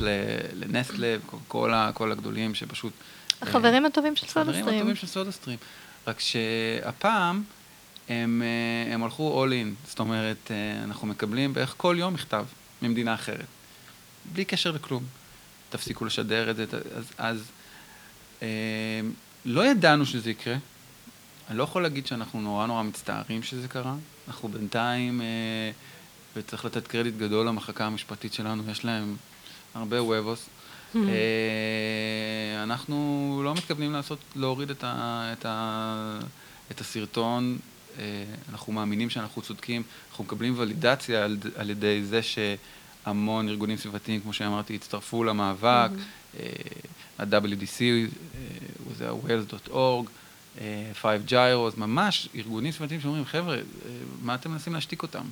[0.53, 1.17] לנסטלה,
[1.49, 2.93] כל, כל הגדולים שפשוט...
[3.43, 4.77] החברים הטובים של סודה החברים.
[4.77, 5.59] הטובים של סודה סטרים.
[6.07, 7.43] רק שהפעם
[8.09, 12.47] הם, אה, הם הלכו all in, זאת אומרת, אה, אנחנו מקבלים בערך כל יום מכתב
[12.83, 13.47] ממדינה אחרת,
[14.33, 15.03] בלי קשר לכלום.
[15.71, 16.65] תפסיקו לשדר את זה,
[16.97, 17.51] אז, אז
[18.43, 19.01] אה,
[19.45, 20.57] לא ידענו שזה יקרה.
[21.49, 23.95] אני לא יכול להגיד שאנחנו נורא נורא מצטערים שזה קרה.
[24.29, 25.27] אנחנו בינתיים, אה,
[26.37, 29.17] וצריך לתת קרדיט גדול למחלקה המשפטית שלנו, יש להם
[29.75, 30.49] הרבה וובוס.
[30.97, 36.19] אה, אנחנו לא מתכוונים לעשות, להוריד את, ה, את, ה,
[36.71, 37.59] את הסרטון,
[38.53, 44.33] אנחנו מאמינים שאנחנו צודקים, אנחנו מקבלים ולידציה על, על ידי זה שהמון ארגונים סביבתיים, כמו
[44.33, 45.91] שאמרתי, הצטרפו למאבק,
[46.41, 46.47] אה,
[47.19, 47.99] ה-WDC, אה,
[48.97, 50.09] זה ה-Whales.org,
[50.61, 53.61] אה, Five Gyres, ממש ארגונים סביבתיים שאומרים, חבר'ה, אה,
[54.23, 55.25] מה אתם מנסים להשתיק אותם?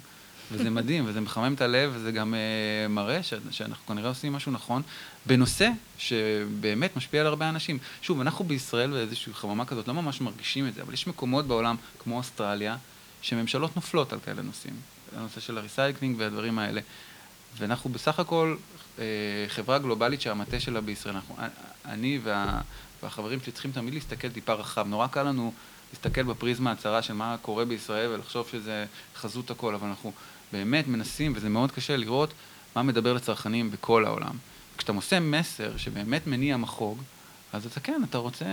[0.53, 4.53] וזה מדהים, וזה מחמם את הלב, וזה גם uh, מראה ש- שאנחנו כנראה עושים משהו
[4.53, 4.83] נכון,
[5.27, 5.69] בנושא
[5.99, 7.79] שבאמת משפיע על הרבה אנשים.
[8.03, 11.77] שוב, אנחנו בישראל באיזושהי חממה כזאת לא ממש מרגישים את זה, אבל יש מקומות בעולם,
[11.99, 12.77] כמו אוסטרליה,
[13.23, 14.75] שממשלות נופלות על כאלה נושאים.
[15.17, 16.81] הנושא של ה recycling והדברים האלה.
[17.59, 18.57] ואנחנו בסך הכל
[18.99, 19.05] אה,
[19.49, 21.15] חברה גלובלית שהמטה שלה בישראל.
[21.15, 21.37] אנחנו,
[21.85, 22.61] אני וה,
[23.03, 24.87] והחברים שלי צריכים תמיד להסתכל טיפה רחב.
[24.89, 25.53] נורא קל לנו
[25.93, 28.87] להסתכל בפריזמה הצרה של מה קורה בישראל ולחשוב שזה
[29.17, 30.13] חזות הכל, אבל אנחנו
[30.55, 32.33] באמת מנסים, וזה מאוד קשה לראות
[32.77, 34.37] מה מדבר לצרכנים בכל העולם.
[34.79, 36.99] כשאתה עושה מסר שבאמת מניע מחוג,
[37.53, 38.45] אז אתה כן, אתה רוצה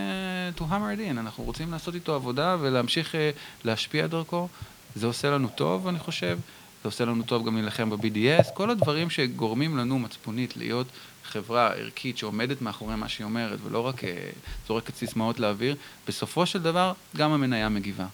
[0.58, 3.32] to hammer it in, אנחנו רוצים לעשות איתו עבודה ולהמשיך אה,
[3.64, 4.48] להשפיע דרכו.
[4.96, 6.40] זה עושה לנו טוב, אני חושב.
[6.84, 10.88] זה עושה לנו טוב גם להילחם ב-BDS, כל הדברים שגורמים לנו מצפונית להיות
[11.24, 14.30] חברה ערכית שעומדת מאחורי מה שהיא אומרת, ולא רק אה,
[14.68, 15.76] זורקת סיסמאות לאוויר,
[16.08, 18.06] בסופו של דבר גם המניה מגיבה.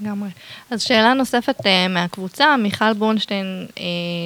[0.00, 0.28] לגמרי.
[0.70, 3.80] אז שאלה נוספת uh, מהקבוצה, מיכל בורנשטיין, uh,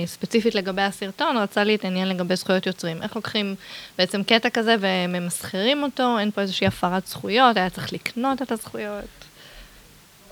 [0.06, 3.02] ספציפית לגבי הסרטון, רצה להתעניין לגבי זכויות יוצרים.
[3.02, 3.54] איך לוקחים
[3.98, 9.04] בעצם קטע כזה וממסחרים אותו, אין פה איזושהי הפרת זכויות, היה צריך לקנות את הזכויות.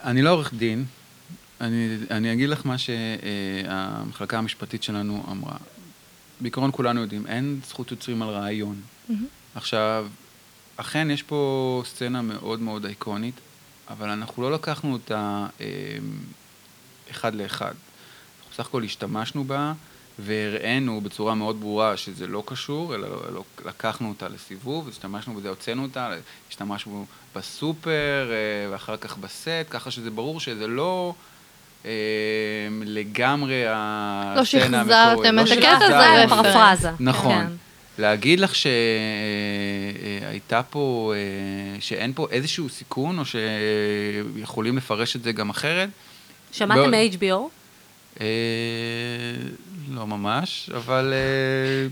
[0.05, 0.85] אני לא עורך דין,
[1.61, 5.57] אני, אני אגיד לך מה שהמחלקה המשפטית שלנו אמרה.
[6.41, 8.81] בעיקרון כולנו יודעים, אין זכות יוצרים על רעיון.
[9.55, 10.07] עכשיו,
[10.77, 13.35] אכן יש פה סצנה מאוד מאוד איקונית,
[13.91, 15.67] אבל אנחנו לא לקחנו אותה אה,
[17.11, 17.75] אחד לאחד.
[18.39, 19.73] אנחנו סך הכל השתמשנו בה
[20.19, 25.83] והראינו בצורה מאוד ברורה שזה לא קשור, אלא לא, לקחנו אותה לסיבוב, השתמשנו בזה, הוצאנו
[25.83, 26.11] אותה,
[26.49, 31.15] השתמשנו בסופר אה, ואחר כך בסט, ככה שזה ברור שזה לא...
[31.85, 31.91] אה,
[32.81, 33.71] לגמרי לא
[34.41, 35.35] הסצנה שחזרתם המקורית.
[35.35, 35.89] לא את הקטע, שחזרנו.
[35.89, 36.47] זה רפרנס.
[36.47, 36.91] פרפרזה.
[37.01, 37.57] נכון.
[37.99, 38.53] להגיד לך
[40.25, 45.89] שהייתה פה, אה, שאין פה איזשהו סיכון, או שיכולים לפרש את זה גם אחרת?
[46.53, 46.89] שמעתם לא.
[46.91, 47.51] מ-HBO?
[48.21, 48.27] אה,
[49.91, 51.87] לא ממש, אבל אה,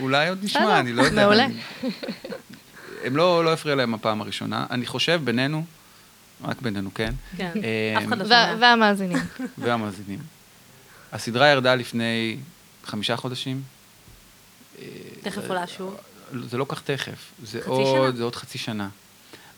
[0.00, 1.22] אולי עוד נשמע, אני לא יודע.
[1.22, 1.46] מעולה.
[3.04, 4.66] הם לא, לא הפריע להם הפעם הראשונה.
[4.70, 5.64] אני חושב בינינו,
[6.44, 7.12] רק בינינו, כן?
[7.36, 7.52] כן.
[7.98, 8.54] אף אחד לא שומע.
[8.60, 9.18] והמאזינים.
[9.58, 10.18] והמאזינים.
[11.12, 12.36] הסדרה ירדה לפני
[12.84, 13.62] חמישה חודשים.
[14.82, 14.86] אה,
[15.22, 15.96] תכף עולה שוב.
[16.50, 18.16] זה לא כך תכף, זה חצי עוד, שנה.
[18.16, 18.88] זה עוד חצי שנה.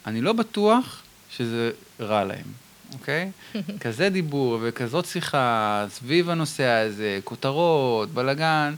[0.07, 2.45] אני לא בטוח שזה רע להם,
[2.93, 3.31] אוקיי?
[3.81, 8.75] כזה דיבור וכזאת שיחה סביב הנושא הזה, כותרות, בלאגן,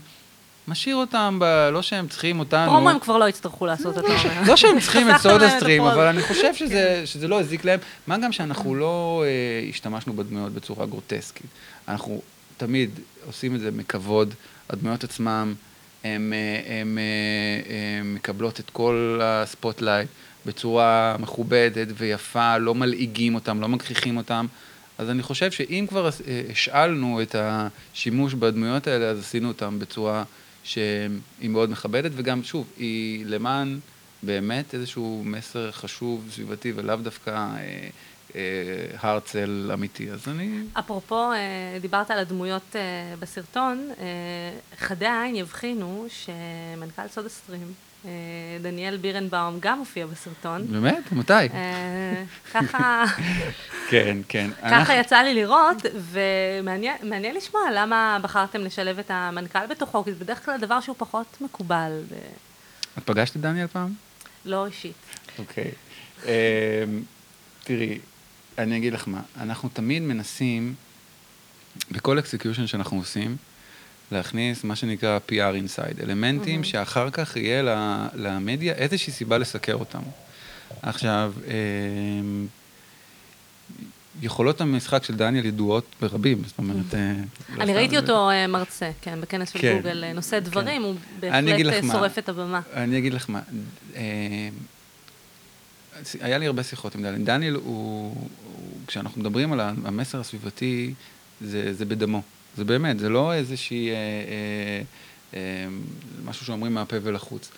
[0.67, 1.69] משאיר אותם, ב...
[1.71, 2.71] לא שהם צריכים אותנו.
[2.71, 4.41] פרומו הם כבר לא יצטרכו לעשות, אתה אומר.
[4.47, 5.83] לא שהם צריכים את סודה את סטרים.
[5.83, 7.79] אבל אני חושב שזה, שזה לא הזיק להם.
[8.07, 11.47] מה גם שאנחנו לא אה, השתמשנו בדמויות בצורה גרוטסקית.
[11.87, 12.21] אנחנו
[12.57, 14.33] תמיד עושים את זה מכבוד.
[14.69, 15.53] הדמויות עצמם,
[16.03, 16.33] הן
[18.03, 20.09] מקבלות את כל ה spotlight
[20.45, 24.45] בצורה מכובדת ויפה, לא מלעיגים אותם, לא מגחיכים אותם.
[24.97, 30.23] אז אני חושב שאם כבר אה, השאלנו את השימוש בדמויות האלה, אז עשינו אותם בצורה
[30.63, 31.09] שהיא
[31.49, 33.79] מאוד מכבדת, וגם, שוב, היא למען
[34.23, 37.47] באמת איזשהו מסר חשוב, סביבתי, ולאו דווקא
[38.35, 38.41] אה,
[38.99, 40.11] הרצל אמיתי.
[40.11, 40.63] אז אני...
[40.73, 42.81] אפרופו, אה, דיברת על הדמויות אה,
[43.19, 43.89] בסרטון,
[44.77, 47.73] חדי העין יבחינו שמנכ"ל סודה סטרים,
[48.05, 48.11] אה,
[48.61, 50.67] דניאל בירנבאום, גם הופיע בסרטון.
[50.67, 51.11] באמת?
[51.11, 51.33] מתי?
[52.53, 53.03] ככה,
[53.89, 54.49] כן, כן.
[54.71, 60.19] ככה יצא לי לראות, ומעניין מעניין לשמוע למה בחרתם לשלב את המנכ"ל בתוכו, כי זה
[60.19, 62.01] בדרך כלל דבר שהוא פחות מקובל,
[62.97, 63.93] את פגשת את דניאל פעם?
[64.45, 64.95] לא אישית.
[65.39, 65.71] אוקיי.
[66.25, 66.29] אמ,
[67.63, 67.99] תראי,
[68.57, 70.73] אני אגיד לך מה, אנחנו תמיד מנסים,
[71.91, 73.37] בכל execution שאנחנו עושים,
[74.11, 76.65] להכניס מה שנקרא PR inside, אלמנטים mm-hmm.
[76.65, 77.61] שאחר כך יהיה
[78.15, 80.01] למדיה איזושהי סיבה לסקר אותם.
[80.81, 82.47] עכשיו, אמ,
[84.21, 86.93] יכולות המשחק של דניאל ידועות ברבים, זאת אומרת...
[86.93, 87.13] אה,
[87.57, 90.43] לא אני ראיתי אותו אה, מרצה, כן, בכנס של כן, גוגל, אה, נושא כן.
[90.43, 92.61] דברים, הוא בהחלט שורף את הבמה.
[92.73, 93.39] אני אגיד לך מה,
[96.21, 97.23] היה לי הרבה שיחות עם דניאל.
[97.23, 98.27] דניאל הוא,
[98.87, 100.93] כשאנחנו מדברים על המסר הסביבתי,
[101.41, 102.21] זה בדמו.
[102.57, 103.89] זה באמת, זה לא איזושהי,
[106.25, 107.51] משהו שאומרים מהפה ולחוץ.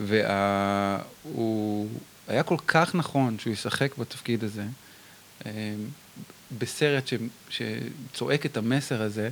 [0.00, 1.88] והוא
[2.28, 4.64] היה כל כך נכון שהוא ישחק בתפקיד הזה.
[5.46, 5.50] אמ,
[6.58, 7.14] בסרט ש,
[7.48, 9.30] שצועק את המסר הזה,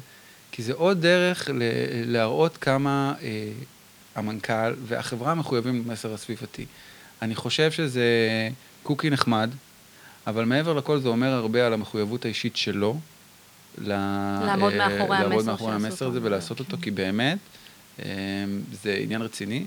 [0.52, 1.62] כי זה עוד דרך ל,
[2.04, 3.52] להראות כמה אה,
[4.14, 6.66] המנכ"ל והחברה מחויבים למסר הסביבתי.
[7.22, 8.08] אני חושב שזה
[8.82, 9.50] קוקי נחמד,
[10.28, 12.96] אבל מעבר לכל זה אומר הרבה על המחויבות האישית שלו.
[13.78, 17.38] לעמוד אה, מאחורי המסר, לעמוד מאחורי המסר הזה ולעשות אותו, כי באמת
[18.02, 18.04] אה,
[18.82, 19.64] זה עניין רציני.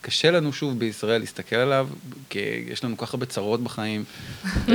[0.00, 1.88] קשה לנו שוב בישראל להסתכל עליו,
[2.30, 2.38] כי
[2.68, 4.04] יש לנו כל כך הרבה צרות בחיים.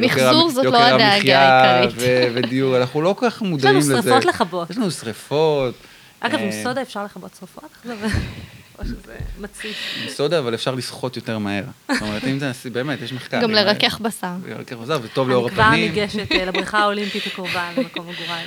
[0.00, 1.96] מחזור זאת לא הדאגה העיקרית.
[2.34, 3.92] ודיור, אנחנו לא כל כך מודעים לזה.
[3.92, 4.70] יש לנו שריפות לכבות.
[4.70, 5.74] יש לנו שריפות.
[6.20, 7.70] אגב, עם אה, סודה אפשר לכבות שריפות?
[8.84, 9.76] שזה מציף.
[10.08, 11.64] סודה, אבל אפשר לסחוט יותר מהר.
[11.92, 13.42] זאת אומרת, אם זה, באמת, יש מחקר.
[13.42, 14.34] גם לרכך בשר.
[14.48, 15.62] לרכך בשר, זה טוב לאור הפנים.
[15.62, 18.46] אני כבר ניגשת אה, לבריכה האולימפית הקרובה למקום מגוריי.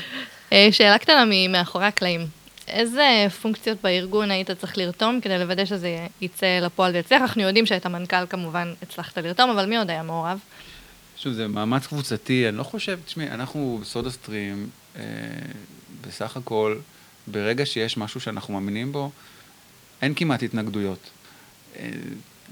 [0.54, 2.28] אה, שאלה קטנה מאחורי הקלעים.
[2.68, 7.22] איזה פונקציות בארגון היית צריך לרתום כדי לוודא שזה יצא לפועל ויצליח?
[7.22, 10.40] אנחנו יודעים שאת המנכ"ל כמובן הצלחת לרתום, אבל מי עוד היה מעורב?
[11.18, 15.04] שוב, זה מאמץ קבוצתי, אני לא חושב, תשמעי, אנחנו בסודה סטרים, אה,
[16.08, 16.78] בסך הכל,
[17.28, 19.12] ברגע שיש משהו שאנחנו מאמינים בו,
[20.06, 21.10] אין כמעט התנגדויות.
[21.80, 21.90] אה,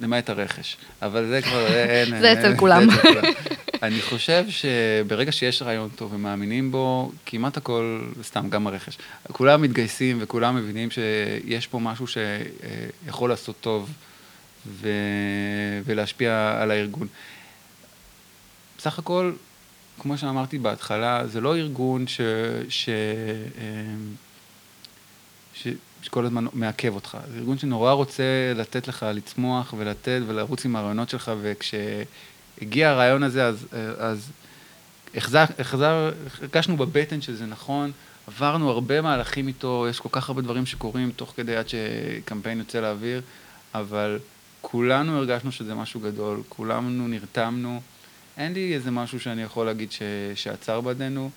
[0.02, 0.78] למעט הרכש.
[1.02, 2.20] אבל זה כבר אין...
[2.20, 2.88] זה אצל כולם.
[3.84, 8.98] אני חושב שברגע שיש רעיון טוב ומאמינים בו, כמעט הכל, סתם, גם הרכש.
[9.32, 13.90] כולם מתגייסים וכולם מבינים שיש פה משהו שיכול לעשות טוב
[14.68, 14.90] ו...
[15.86, 17.08] ולהשפיע על הארגון.
[18.78, 19.34] בסך הכל,
[20.00, 22.22] כמו שאמרתי בהתחלה, זה לא ארגון ש...
[22.70, 22.90] ש...
[25.54, 25.68] ש...
[26.04, 27.18] שכל הזמן מעכב אותך.
[27.32, 28.24] זה ארגון שנורא רוצה
[28.56, 34.32] לתת לך לצמוח ולתת ולרוץ עם הרעיונות שלך, וכשהגיע הרעיון הזה, אז, אז
[35.16, 37.92] החזר, החזר, הרגשנו בבטן שזה נכון,
[38.28, 42.80] עברנו הרבה מהלכים איתו, יש כל כך הרבה דברים שקורים תוך כדי עד שקמפיין יוצא
[42.80, 43.22] לאוויר,
[43.74, 44.20] אבל
[44.62, 47.82] כולנו הרגשנו שזה משהו גדול, כולנו נרתמנו.
[48.38, 50.02] אין לי איזה משהו שאני יכול להגיד ש,
[50.36, 51.30] שעצר בדנו.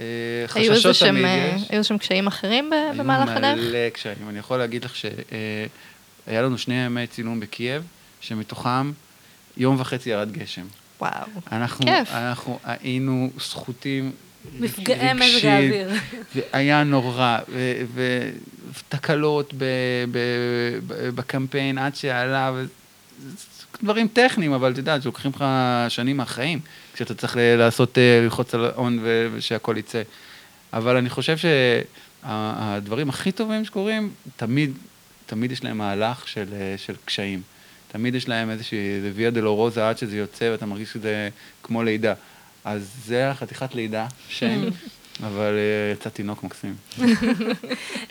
[0.00, 0.04] אה,
[0.46, 1.62] חששות תמיד אה, יש.
[1.68, 3.44] היו שם קשיים אחרים במהלך הדרך?
[3.44, 4.28] היו מלא קשיים.
[4.28, 7.82] אני יכול להגיד לך שהיה לנו שני ימי צילום בקייב,
[8.20, 8.92] שמתוכם
[9.56, 10.66] יום וחצי ירד גשם.
[11.00, 11.12] וואו,
[11.52, 12.08] אנחנו, כיף.
[12.12, 14.12] אנחנו היינו זכותים
[14.58, 15.90] מפגעי מזג האוויר.
[16.52, 17.38] היה נורא,
[18.74, 19.54] ותקלות
[21.14, 22.52] בקמפיין עד שעלה,
[23.82, 25.44] דברים טכניים, אבל אתה יודע, לוקחים לך
[25.88, 26.60] שנים מהחיים,
[26.98, 28.98] כשאתה צריך לעשות, אה, ללחוץ על הון
[29.32, 30.02] ושהכול יצא.
[30.72, 31.36] אבל אני חושב
[32.22, 34.72] שהדברים הכי טובים שקורים, תמיד,
[35.26, 37.42] תמיד יש להם מהלך של, אה, של קשיים.
[37.92, 38.78] תמיד יש להם איזושהי
[39.14, 41.28] ויה דלורוזה עד שזה יוצא ואתה מרגיש שזה
[41.62, 42.14] כמו לידה.
[42.64, 44.60] אז זה החתיכת לידה, שם.
[45.22, 46.76] אבל אה, יצא תינוק מקסים.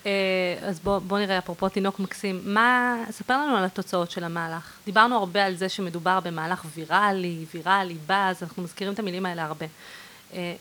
[0.05, 4.77] אה, אז בוא, בוא נראה, אפרופו תינוק מקסים, מה, ספר לנו על התוצאות של המהלך.
[4.85, 9.65] דיברנו הרבה על זה שמדובר במהלך ויראלי, ויראלי, באז, אנחנו מזכירים את המילים האלה הרבה.
[10.33, 10.55] אה,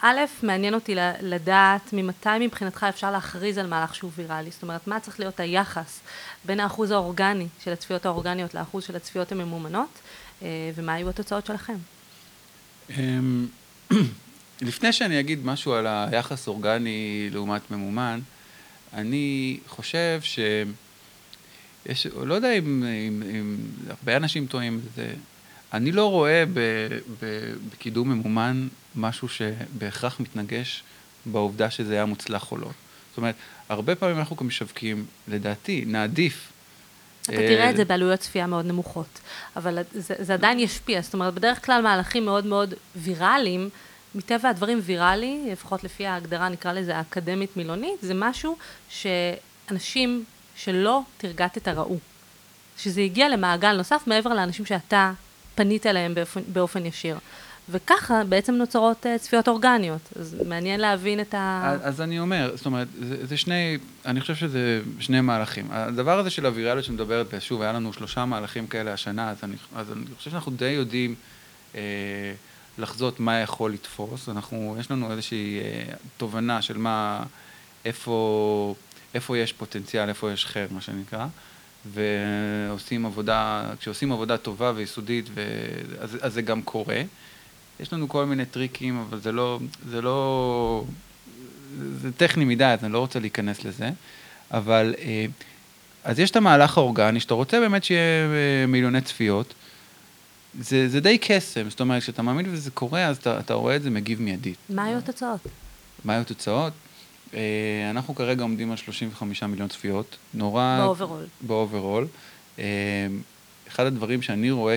[0.00, 5.00] א', מעניין אותי לדעת ממתי מבחינתך אפשר להכריז על מהלך שהוא ויראלי, זאת אומרת, מה
[5.00, 6.00] צריך להיות היחס
[6.44, 9.98] בין האחוז האורגני של הצפיות האורגניות לאחוז של הצפיות הממומנות,
[10.74, 11.76] ומה היו התוצאות שלכם?
[14.60, 18.20] לפני שאני אגיד משהו על היחס אורגני לעומת ממומן,
[18.92, 20.38] אני חושב ש...
[21.86, 23.56] יש, לא יודע אם, אם, אם
[23.88, 25.10] הרבה אנשים טועים בזה,
[25.72, 26.58] אני לא רואה ב,
[27.22, 30.82] ב, בקידום ממומן משהו שבהכרח מתנגש
[31.26, 32.70] בעובדה שזה היה מוצלח או לא.
[33.10, 33.34] זאת אומרת,
[33.68, 36.52] הרבה פעמים אנחנו כמשווקים, לדעתי, נעדיף.
[37.22, 39.20] אתה תראה את זה בעלויות צפייה מאוד נמוכות,
[39.56, 43.68] אבל זה, זה עדיין ישפיע, זאת אומרת, בדרך כלל מהלכים מאוד מאוד ויראליים,
[44.14, 48.56] מטבע הדברים ויראלי, לפחות לפי ההגדרה נקרא לזה האקדמית מילונית, זה משהו
[48.88, 50.24] שאנשים
[50.56, 51.98] שלא תרגטת ראו.
[52.78, 55.12] שזה הגיע למעגל נוסף מעבר לאנשים שאתה
[55.54, 57.18] פנית אליהם באופן, באופן ישיר.
[57.70, 60.00] וככה בעצם נוצרות uh, צפיות אורגניות.
[60.20, 61.62] אז מעניין להבין את ה...
[61.64, 65.66] אז, אז אני אומר, זאת אומרת, זה, זה שני, אני חושב שזה שני מהלכים.
[65.70, 69.92] הדבר הזה של הוויראליות שמדברת, ושוב, היה לנו שלושה מהלכים כאלה השנה, אז אני, אז
[69.92, 71.14] אני חושב שאנחנו די יודעים
[71.74, 71.80] אה,
[72.78, 74.28] לחזות מה יכול לתפוס.
[74.28, 77.22] אנחנו, יש לנו איזושהי אה, תובנה של מה,
[77.84, 78.74] איפה,
[79.14, 81.26] איפה יש פוטנציאל, איפה יש חר, מה שנקרא.
[81.86, 85.42] ועושים עבודה, כשעושים עבודה טובה ויסודית, ו...
[86.00, 87.02] אז, אז זה גם קורה.
[87.80, 89.58] יש לנו כל מיני טריקים, אבל זה לא,
[89.88, 90.84] זה לא,
[92.00, 93.90] זה טכני מדי, אז אני לא רוצה להיכנס לזה.
[94.50, 95.26] אבל, אה,
[96.04, 99.54] אז יש את המהלך האורגני, שאתה רוצה באמת שיהיה אה, מיליוני צפיות.
[100.60, 103.82] זה, זה די קסם, זאת אומרת, כשאתה מאמין וזה קורה, אז אתה, אתה רואה את
[103.82, 104.56] זה מגיב מיידית.
[104.70, 105.40] מה היו התוצאות?
[106.04, 106.72] מה היו התוצאות?
[107.34, 107.40] אה,
[107.90, 110.78] אנחנו כרגע עומדים על 35 מיליון צפיות, נורא...
[110.80, 111.71] ב overall.
[111.71, 112.06] ב overall.
[113.68, 114.76] אחד הדברים שאני רואה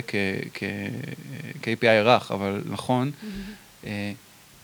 [0.54, 3.88] כ-KPI רך, אבל נכון, mm-hmm.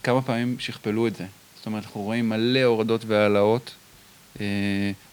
[0.04, 1.26] כמה פעמים שכפלו את זה.
[1.58, 3.72] זאת אומרת, אנחנו רואים מלא הורדות והעלאות,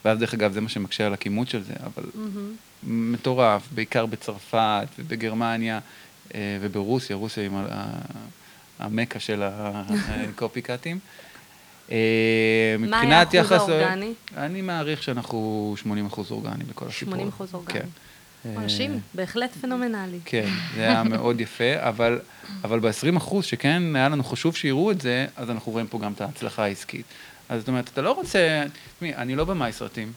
[0.05, 2.87] ואז דרך אגב זה מה שמקשה על הכימות של זה, אבל mm-hmm.
[2.87, 5.81] מטורף, בעיקר בצרפת ובגרמניה
[6.35, 7.53] וברוסיה, רוסיה עם
[8.79, 10.99] המכה של הקופי-קאטים.
[12.79, 14.13] מה היה אחוז האורגני?
[14.37, 17.15] אני מעריך שאנחנו 80 אחוז אורגני בכל הסיפור.
[17.15, 17.81] 80 אחוז אורגני.
[17.81, 17.87] כן.
[18.47, 20.19] מרשים, אה, בהחלט פנומנלי.
[20.25, 22.21] כן, זה היה מאוד יפה, אבל,
[22.65, 26.13] אבל ב-20 אחוז שכן היה לנו חשוב שיראו את זה, אז אנחנו רואים פה גם
[26.13, 27.07] את ההצלחה העסקית.
[27.49, 28.65] אז זאת אומרת, אתה לא רוצה,
[28.97, 30.13] תשמעי, אני לא במאי סרטים,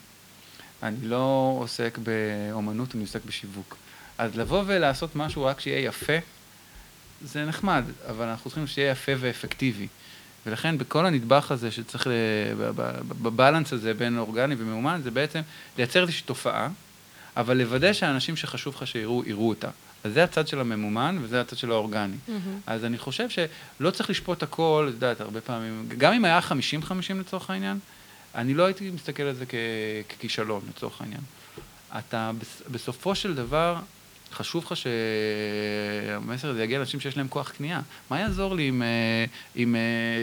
[0.84, 3.78] אני לא עוסק באומנות, אני עוסק בשיווק.
[4.18, 6.14] אז לבוא ולעשות משהו רק שיהיה יפה,
[7.22, 9.88] זה נחמד, אבל אנחנו צריכים שיהיה יפה ואפקטיבי.
[10.46, 12.08] ולכן בכל הנדבך הזה שצריך,
[13.22, 15.42] בבלנס הזה בין אורגני ומאומן, זה בעצם
[15.78, 16.70] לייצר איזושהי תופעה,
[17.38, 19.70] אבל לוודא שהאנשים שחשוב לך שיראו, יראו אותה.
[20.04, 22.16] אז זה הצד של הממומן וזה הצד של האורגני.
[22.28, 22.32] Mm-hmm.
[22.68, 26.54] אז אני חושב שלא צריך לשפוט הכל, את יודעת, הרבה פעמים, גם אם היה 50-50
[27.20, 27.80] לצורך העניין,
[28.36, 29.56] אני לא הייתי מסתכל על זה כ-
[30.10, 31.22] ככישלון לצורך העניין.
[31.98, 32.32] אתה
[32.72, 33.76] בסופו של דבר,
[34.34, 37.82] חשוב לך שהמסר הזה יגיע לאנשים שיש להם כוח קנייה.
[38.10, 39.26] מה יעזור לי אם, אה,
[39.56, 39.76] אם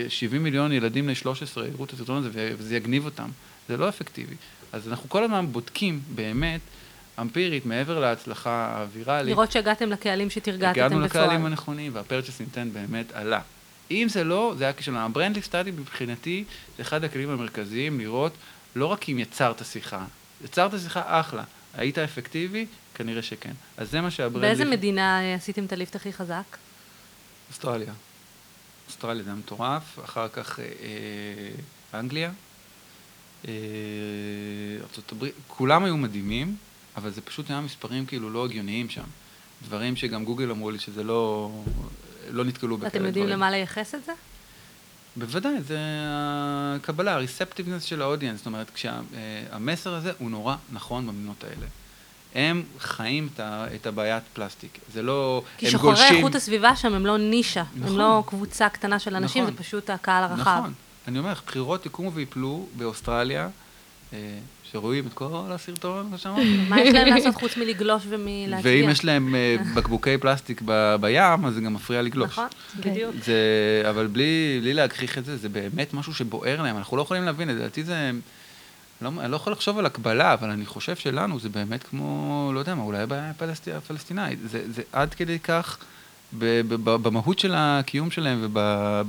[0.08, 3.28] 70 אה, מיליון ילדים בני 13 יראו את הסרטון הזה וזה יגניב אותם?
[3.68, 4.34] זה לא אפקטיבי.
[4.72, 6.60] אז אנחנו כל הזמן בודקים באמת
[7.20, 9.30] אמפירית, מעבר להצלחה הוויראלית.
[9.30, 10.86] לראות שהגעתם לקהלים שתרגעתם בפועל.
[10.86, 13.40] הגענו לקהלים הנכונים, והפרצ'ס אינטנט באמת עלה.
[13.90, 14.98] אם זה לא, זה היה כישלון.
[14.98, 16.44] הברנדלי סטאדי מבחינתי,
[16.76, 18.32] זה אחד הכלים המרכזיים לראות
[18.76, 20.04] לא רק אם יצרת שיחה,
[20.44, 21.42] יצרת שיחה אחלה,
[21.74, 22.66] היית אפקטיבי?
[22.94, 23.52] כנראה שכן.
[23.76, 24.48] אז זה מה שהברנדלי...
[24.48, 26.56] באיזה מדינה אה, עשיתם את הליפט הכי חזק?
[27.48, 27.92] אוסטרליה.
[28.86, 32.30] אוסטרליה זה מטורף, אחר כך אה, אה, אנגליה,
[33.48, 33.52] אה,
[34.80, 36.56] ארה"ב, כולם היו מדהימים.
[36.96, 39.04] אבל זה פשוט היה מספרים כאילו לא הגיוניים שם.
[39.64, 41.50] דברים שגם גוגל אמרו לי שזה לא,
[42.30, 43.02] לא נתקלו בכאלה דברים.
[43.02, 44.12] אתם יודעים למה לייחס את זה?
[45.16, 45.78] בוודאי, זה
[46.76, 51.66] הקבלה, ה-receptiveness של האודיאנס, זאת אומרת, כשהמסר הזה הוא נורא נכון במדינות האלה.
[52.34, 53.28] הם חיים
[53.74, 57.98] את הבעיית פלסטיק, זה לא, כי שוחרי איכות הסביבה שם הם לא נישה, נכון, הם
[57.98, 60.58] לא קבוצה קטנה של אנשים, נכון, זה פשוט הקהל הרחב.
[60.58, 60.72] נכון,
[61.08, 63.48] אני אומר, בחירות יקומו ויפלו באוסטרליה,
[64.12, 64.18] אה,
[64.74, 66.56] שרואים את כל הסרטון, כמו שאמרתי.
[66.68, 68.72] מה יש להם לעשות חוץ מלגלוש ומלהצביע?
[68.72, 70.62] ואם יש להם אה, בקבוקי פלסטיק
[71.00, 72.30] בים, אז זה גם מפריע לגלוש.
[72.30, 72.46] נכון,
[72.80, 73.14] בדיוק.
[73.90, 77.84] אבל בלי להגחיך את זה, זה באמת משהו שבוער להם, אנחנו לא יכולים להבין, לדעתי
[77.84, 78.10] זה...
[79.02, 82.58] לא, אני לא יכול לחשוב על הקבלה, אבל אני חושב שלנו זה באמת כמו, לא
[82.58, 83.32] יודע מה, אולי הבעיה
[83.76, 84.38] הפלסטינאית.
[84.44, 85.78] זה, זה עד כדי כך,
[86.78, 88.48] במהות של הקיום שלהם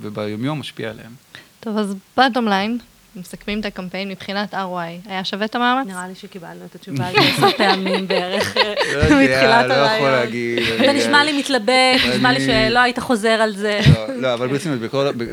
[0.01, 1.11] וביומיום משפיע עליהם.
[1.59, 2.77] טוב, אז בטום ליין,
[3.15, 5.87] מסכמים את הקמפיין מבחינת ROI, היה שווה את המאמץ?
[5.87, 8.73] נראה לי שקיבלנו את התשובה עשר פעמים בערך אה,
[9.09, 9.69] לא מתחילת הרעיון.
[9.69, 10.59] לא יכול להגיד.
[10.79, 13.79] זה נשמע לי מתלבט, נשמע לי שלא היית חוזר על זה.
[13.93, 14.79] לא, לא אבל ברצינות,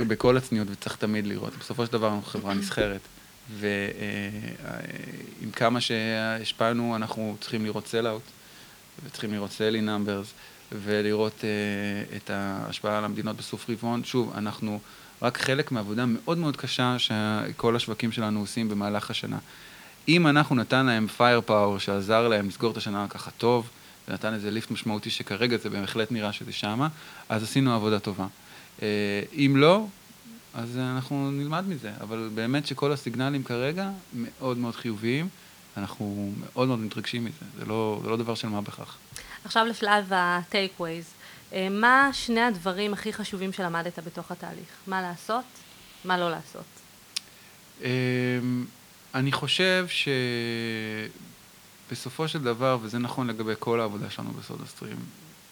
[0.09, 3.01] בכל הצניעות, וצריך תמיד לראות, בסופו של דבר אנחנו חברה נסחרת,
[3.59, 3.71] ועם
[5.53, 8.23] כמה שהשפענו, אנחנו צריכים לראות sell-out,
[9.07, 10.33] וצריכים לראות sales numbers,
[10.73, 14.05] ולראות אה, את ההשפעה על המדינות בסוף רבעון.
[14.05, 14.81] שוב, אנחנו...
[15.23, 19.39] רק חלק מעבודה מאוד מאוד קשה שכל השווקים שלנו עושים במהלך השנה.
[20.09, 23.71] אם אנחנו נתן להם פייר פאוור שעזר להם לסגור את השנה ככה טוב,
[24.09, 26.89] ונתן איזה ליפט משמעותי שכרגע זה בהחלט נראה שזה שמה,
[27.29, 28.27] אז עשינו עבודה טובה.
[28.83, 28.89] אה,
[29.33, 29.87] אם לא,
[30.55, 35.29] אז אנחנו נלמד מזה, אבל באמת שכל הסיגנלים כרגע מאוד מאוד חיוביים,
[35.77, 38.97] אנחנו מאוד מאוד מתרגשים מזה, זה לא, זה לא דבר של מה בכך.
[39.45, 40.83] עכשיו לשלב ה-take-ways.
[40.83, 41.22] אה,
[41.71, 44.69] מה שני הדברים הכי חשובים שלמדת בתוך התהליך?
[44.87, 45.45] מה לעשות,
[46.05, 46.65] מה לא לעשות?
[47.83, 47.87] אמ,
[49.15, 49.87] אני חושב
[51.89, 54.97] שבסופו של דבר, וזה נכון לגבי כל העבודה שלנו בסודה סטרים,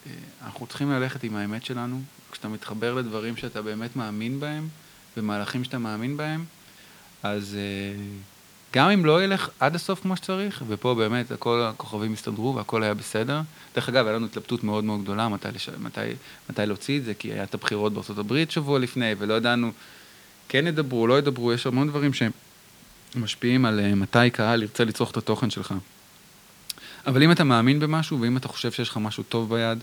[0.06, 0.12] אה,
[0.44, 2.02] אנחנו צריכים ללכת עם האמת שלנו.
[2.32, 4.68] כשאתה מתחבר לדברים שאתה באמת מאמין בהם,
[5.16, 6.44] במהלכים שאתה מאמין בהם,
[7.22, 7.60] אז, אה,
[8.72, 12.94] גם אם לא ילך עד הסוף כמו שצריך, ופה באמת כל הכוכבים הסתדרו והכל היה
[12.94, 13.40] בסדר.
[13.74, 15.68] דרך אגב, היה לנו התלבטות מאוד מאוד גדולה מתי, לש...
[15.68, 16.00] מתי,
[16.50, 19.72] מתי להוציא את זה, כי היה את הבחירות בארצות הברית שבוע לפני, ולא ידענו,
[20.48, 22.10] כן ידברו, לא ידברו, יש המון דברים
[23.14, 25.74] שמשפיעים על אה, מתי קהל ירצה לצרוך את התוכן שלך.
[27.06, 29.78] אבל אם אתה מאמין במשהו, ואם אתה חושב שיש לך משהו טוב ביד,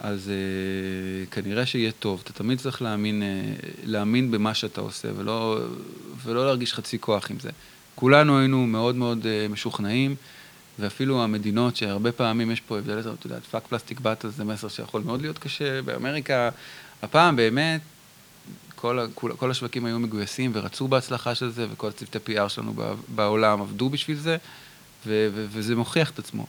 [0.00, 2.20] אז uh, כנראה שיהיה טוב.
[2.24, 5.58] אתה תמיד צריך להאמין, uh, להאמין במה שאתה עושה, ולא,
[6.24, 7.50] ולא להרגיש חצי כוח עם זה.
[7.94, 10.14] כולנו היינו מאוד מאוד uh, משוכנעים,
[10.78, 15.02] ואפילו המדינות שהרבה פעמים יש פה הבדל, אתה יודע, fuck plastic bottle זה מסר שיכול
[15.04, 15.82] מאוד להיות קשה.
[15.82, 16.50] באמריקה,
[17.02, 17.80] הפעם באמת,
[18.74, 22.74] כל, כל, כל השווקים היו מגויסים ורצו בהצלחה של זה, וכל צוותי PR שלנו
[23.08, 24.36] בעולם עבדו בשביל זה,
[25.06, 26.46] ו, ו, וזה מוכיח את עצמו.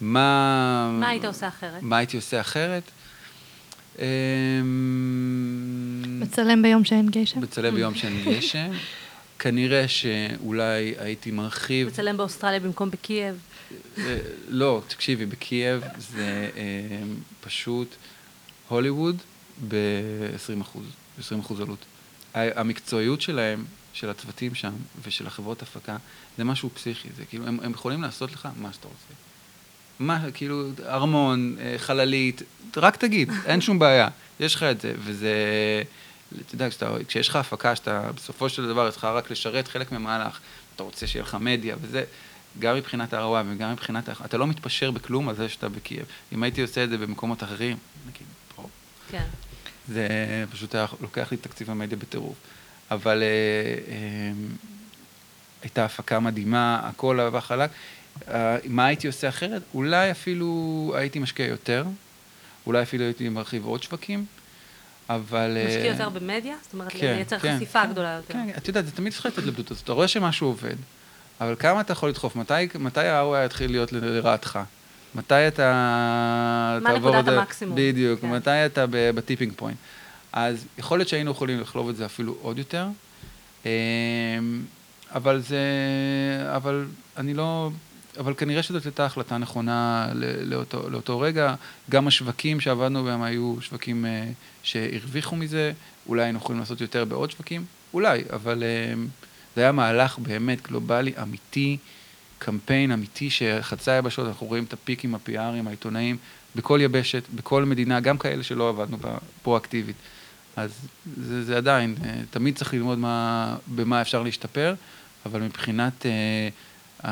[0.00, 0.90] מה...
[1.00, 1.82] מה היית עושה אחרת?
[1.82, 2.82] מה הייתי עושה אחרת?
[3.98, 4.04] אמ,
[6.20, 7.40] מצלם ביום שאין גשם.
[7.40, 8.70] מצלם ביום שאין גשם.
[9.38, 11.88] כנראה שאולי הייתי מרחיב...
[11.88, 13.38] מצלם באוסטרליה במקום בקייב.
[13.98, 14.18] אה,
[14.48, 17.94] לא, תקשיבי, בקייב זה אמ, פשוט
[18.68, 19.16] הוליווד
[19.68, 20.84] ב-20 אחוז,
[21.18, 21.84] 20 אחוז עלות.
[22.34, 24.72] המקצועיות שלהם, של הצוותים שם
[25.02, 25.96] ושל החברות הפקה,
[26.38, 29.14] זה משהו פסיכי, זה כאילו, הם, הם יכולים לעשות לך מה שאתה רוצה.
[29.98, 32.42] מה, כאילו, ארמון, אה, חללית,
[32.76, 34.08] רק תגיד, אין שום בעיה,
[34.40, 35.34] יש לך את זה, וזה,
[36.46, 36.68] אתה יודע,
[37.08, 40.40] כשיש לך הפקה, שאתה בסופו של דבר, צריך רק לשרת חלק ממהלך,
[40.74, 42.04] אתה רוצה שיהיה לך מדיה, וזה,
[42.58, 46.06] גם מבחינת ה-ROI וגם מבחינת, אתה לא מתפשר בכלום על זה שאתה בקייב.
[46.32, 47.76] אם הייתי עושה את זה במקומות אחרים,
[48.08, 48.26] נגיד,
[48.56, 48.68] פה,
[49.10, 49.24] כן.
[49.88, 50.08] זה
[50.50, 52.36] פשוט היה לוקח לי תקציב המדיה בטירוף.
[52.90, 53.28] אבל אה,
[53.92, 54.32] אה,
[55.62, 57.70] הייתה הפקה מדהימה, הכל אהבה חלק.
[58.28, 59.62] אה, מה הייתי עושה אחרת?
[59.74, 61.84] אולי אפילו הייתי משקיע יותר,
[62.66, 64.26] אולי אפילו הייתי מרחיב עוד שווקים,
[65.08, 65.56] אבל...
[65.68, 66.56] משקיע יותר במדיה?
[66.62, 68.34] זאת אומרת, כן, לייצר כן, חשיפה כן, גדולה יותר.
[68.34, 69.84] כן, את יודעת, זה תמיד צריך את ההתלבטות הזאת.
[69.84, 70.74] אתה רואה שמשהו עובד,
[71.40, 72.36] אבל כמה אתה יכול לדחוף?
[72.36, 74.58] מתי, מתי ה-ROI יתחיל להיות לרעתך?
[75.14, 76.78] מתי אתה...
[76.82, 77.76] מה נקודת המקסימום?
[77.78, 78.30] בדיוק, כן.
[78.30, 79.76] מתי אתה בטיפינג פוינט.
[80.32, 82.86] אז יכול להיות שהיינו יכולים לחלוב את זה אפילו עוד יותר,
[83.66, 83.70] אמ,
[85.14, 85.58] אבל זה...
[86.56, 86.86] אבל
[87.16, 87.70] אני לא...
[88.18, 90.08] אבל כנראה שזאת הייתה החלטה נכונה
[90.42, 91.54] לאותו, לאותו רגע.
[91.90, 95.72] גם השווקים שעבדנו בהם היו שווקים uh, שהרוויחו מזה,
[96.08, 97.64] אולי היינו יכולים לעשות יותר בעוד שווקים,
[97.94, 98.98] אולי, אבל uh,
[99.56, 101.76] זה היה מהלך באמת גלובלי, אמיתי,
[102.38, 106.16] קמפיין אמיתי שחצה יבשות, אנחנו רואים את הפיקים, הפיארים, העיתונאים,
[106.56, 109.96] בכל יבשת, בכל מדינה, גם כאלה שלא עבדנו בה פרואקטיבית.
[110.56, 110.70] אז
[111.22, 114.74] זה, זה עדיין, uh, תמיד צריך ללמוד מה, במה אפשר להשתפר,
[115.26, 116.06] אבל מבחינת...
[117.04, 117.08] Uh,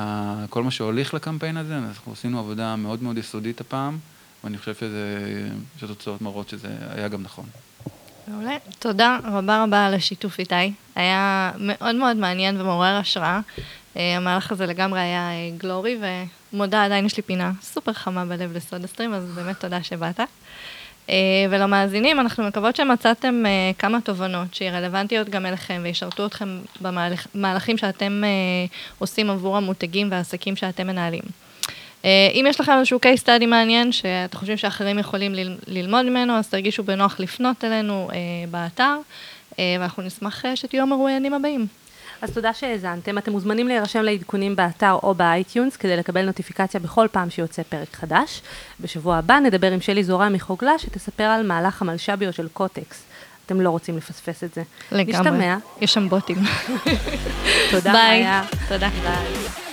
[0.51, 3.99] כל מה שהוליך לקמפיין הזה, אנחנו עשינו עבודה מאוד מאוד יסודית הפעם,
[4.45, 5.19] ואני חושב שזה,
[5.81, 7.45] שהתוצאות מראות שזה היה גם נכון.
[8.29, 8.57] מעולה.
[8.79, 10.73] תודה רבה רבה על השיתוף איתי.
[10.95, 13.41] היה מאוד מאוד מעניין ומעורר השראה.
[13.97, 15.99] אה, המהלך הזה לגמרי היה אה, גלורי,
[16.53, 20.21] ומודה, עדיין יש לי פינה סופר חמה בלב לסודה סטרים, אז באמת תודה שבאת.
[21.11, 21.15] אה,
[21.51, 26.59] ולמאזינים, אנחנו מקוות שמצאתם אה, כמה תובנות שהיא רלוונטיות גם אליכם וישרתו אתכם
[27.35, 28.29] במהלכים שאתם אה,
[28.99, 31.23] עושים עבור המותגים והעסקים שאתם מנהלים.
[32.35, 35.33] אם יש לכם איזשהו case study מעניין שאתם חושבים שאחרים יכולים
[35.67, 38.09] ללמוד ממנו, אז תרגישו בנוח לפנות אלינו
[38.51, 38.97] באתר,
[39.59, 41.67] ואנחנו נשמח שתהיו המרואיינים הבאים.
[42.23, 43.19] אז תודה שהאזנתם.
[43.19, 47.95] אתם מוזמנים להירשם לעדכונים באתר או ב iTunes כדי לקבל נוטיפיקציה בכל פעם שיוצא פרק
[47.95, 48.43] חדש.
[48.81, 53.03] בשבוע הבא נדבר עם שלי זורה מחוגלה שתספר על מהלך המלש"ביות של קוטקס.
[53.47, 54.63] אתם לא רוצים לפספס את זה.
[54.93, 55.31] לגמרי.
[55.31, 55.57] נשתמע.
[55.81, 56.37] יש שם בוטים.
[57.71, 58.27] תודה, ביי.
[58.69, 58.89] תודה.
[58.89, 59.66] ביי.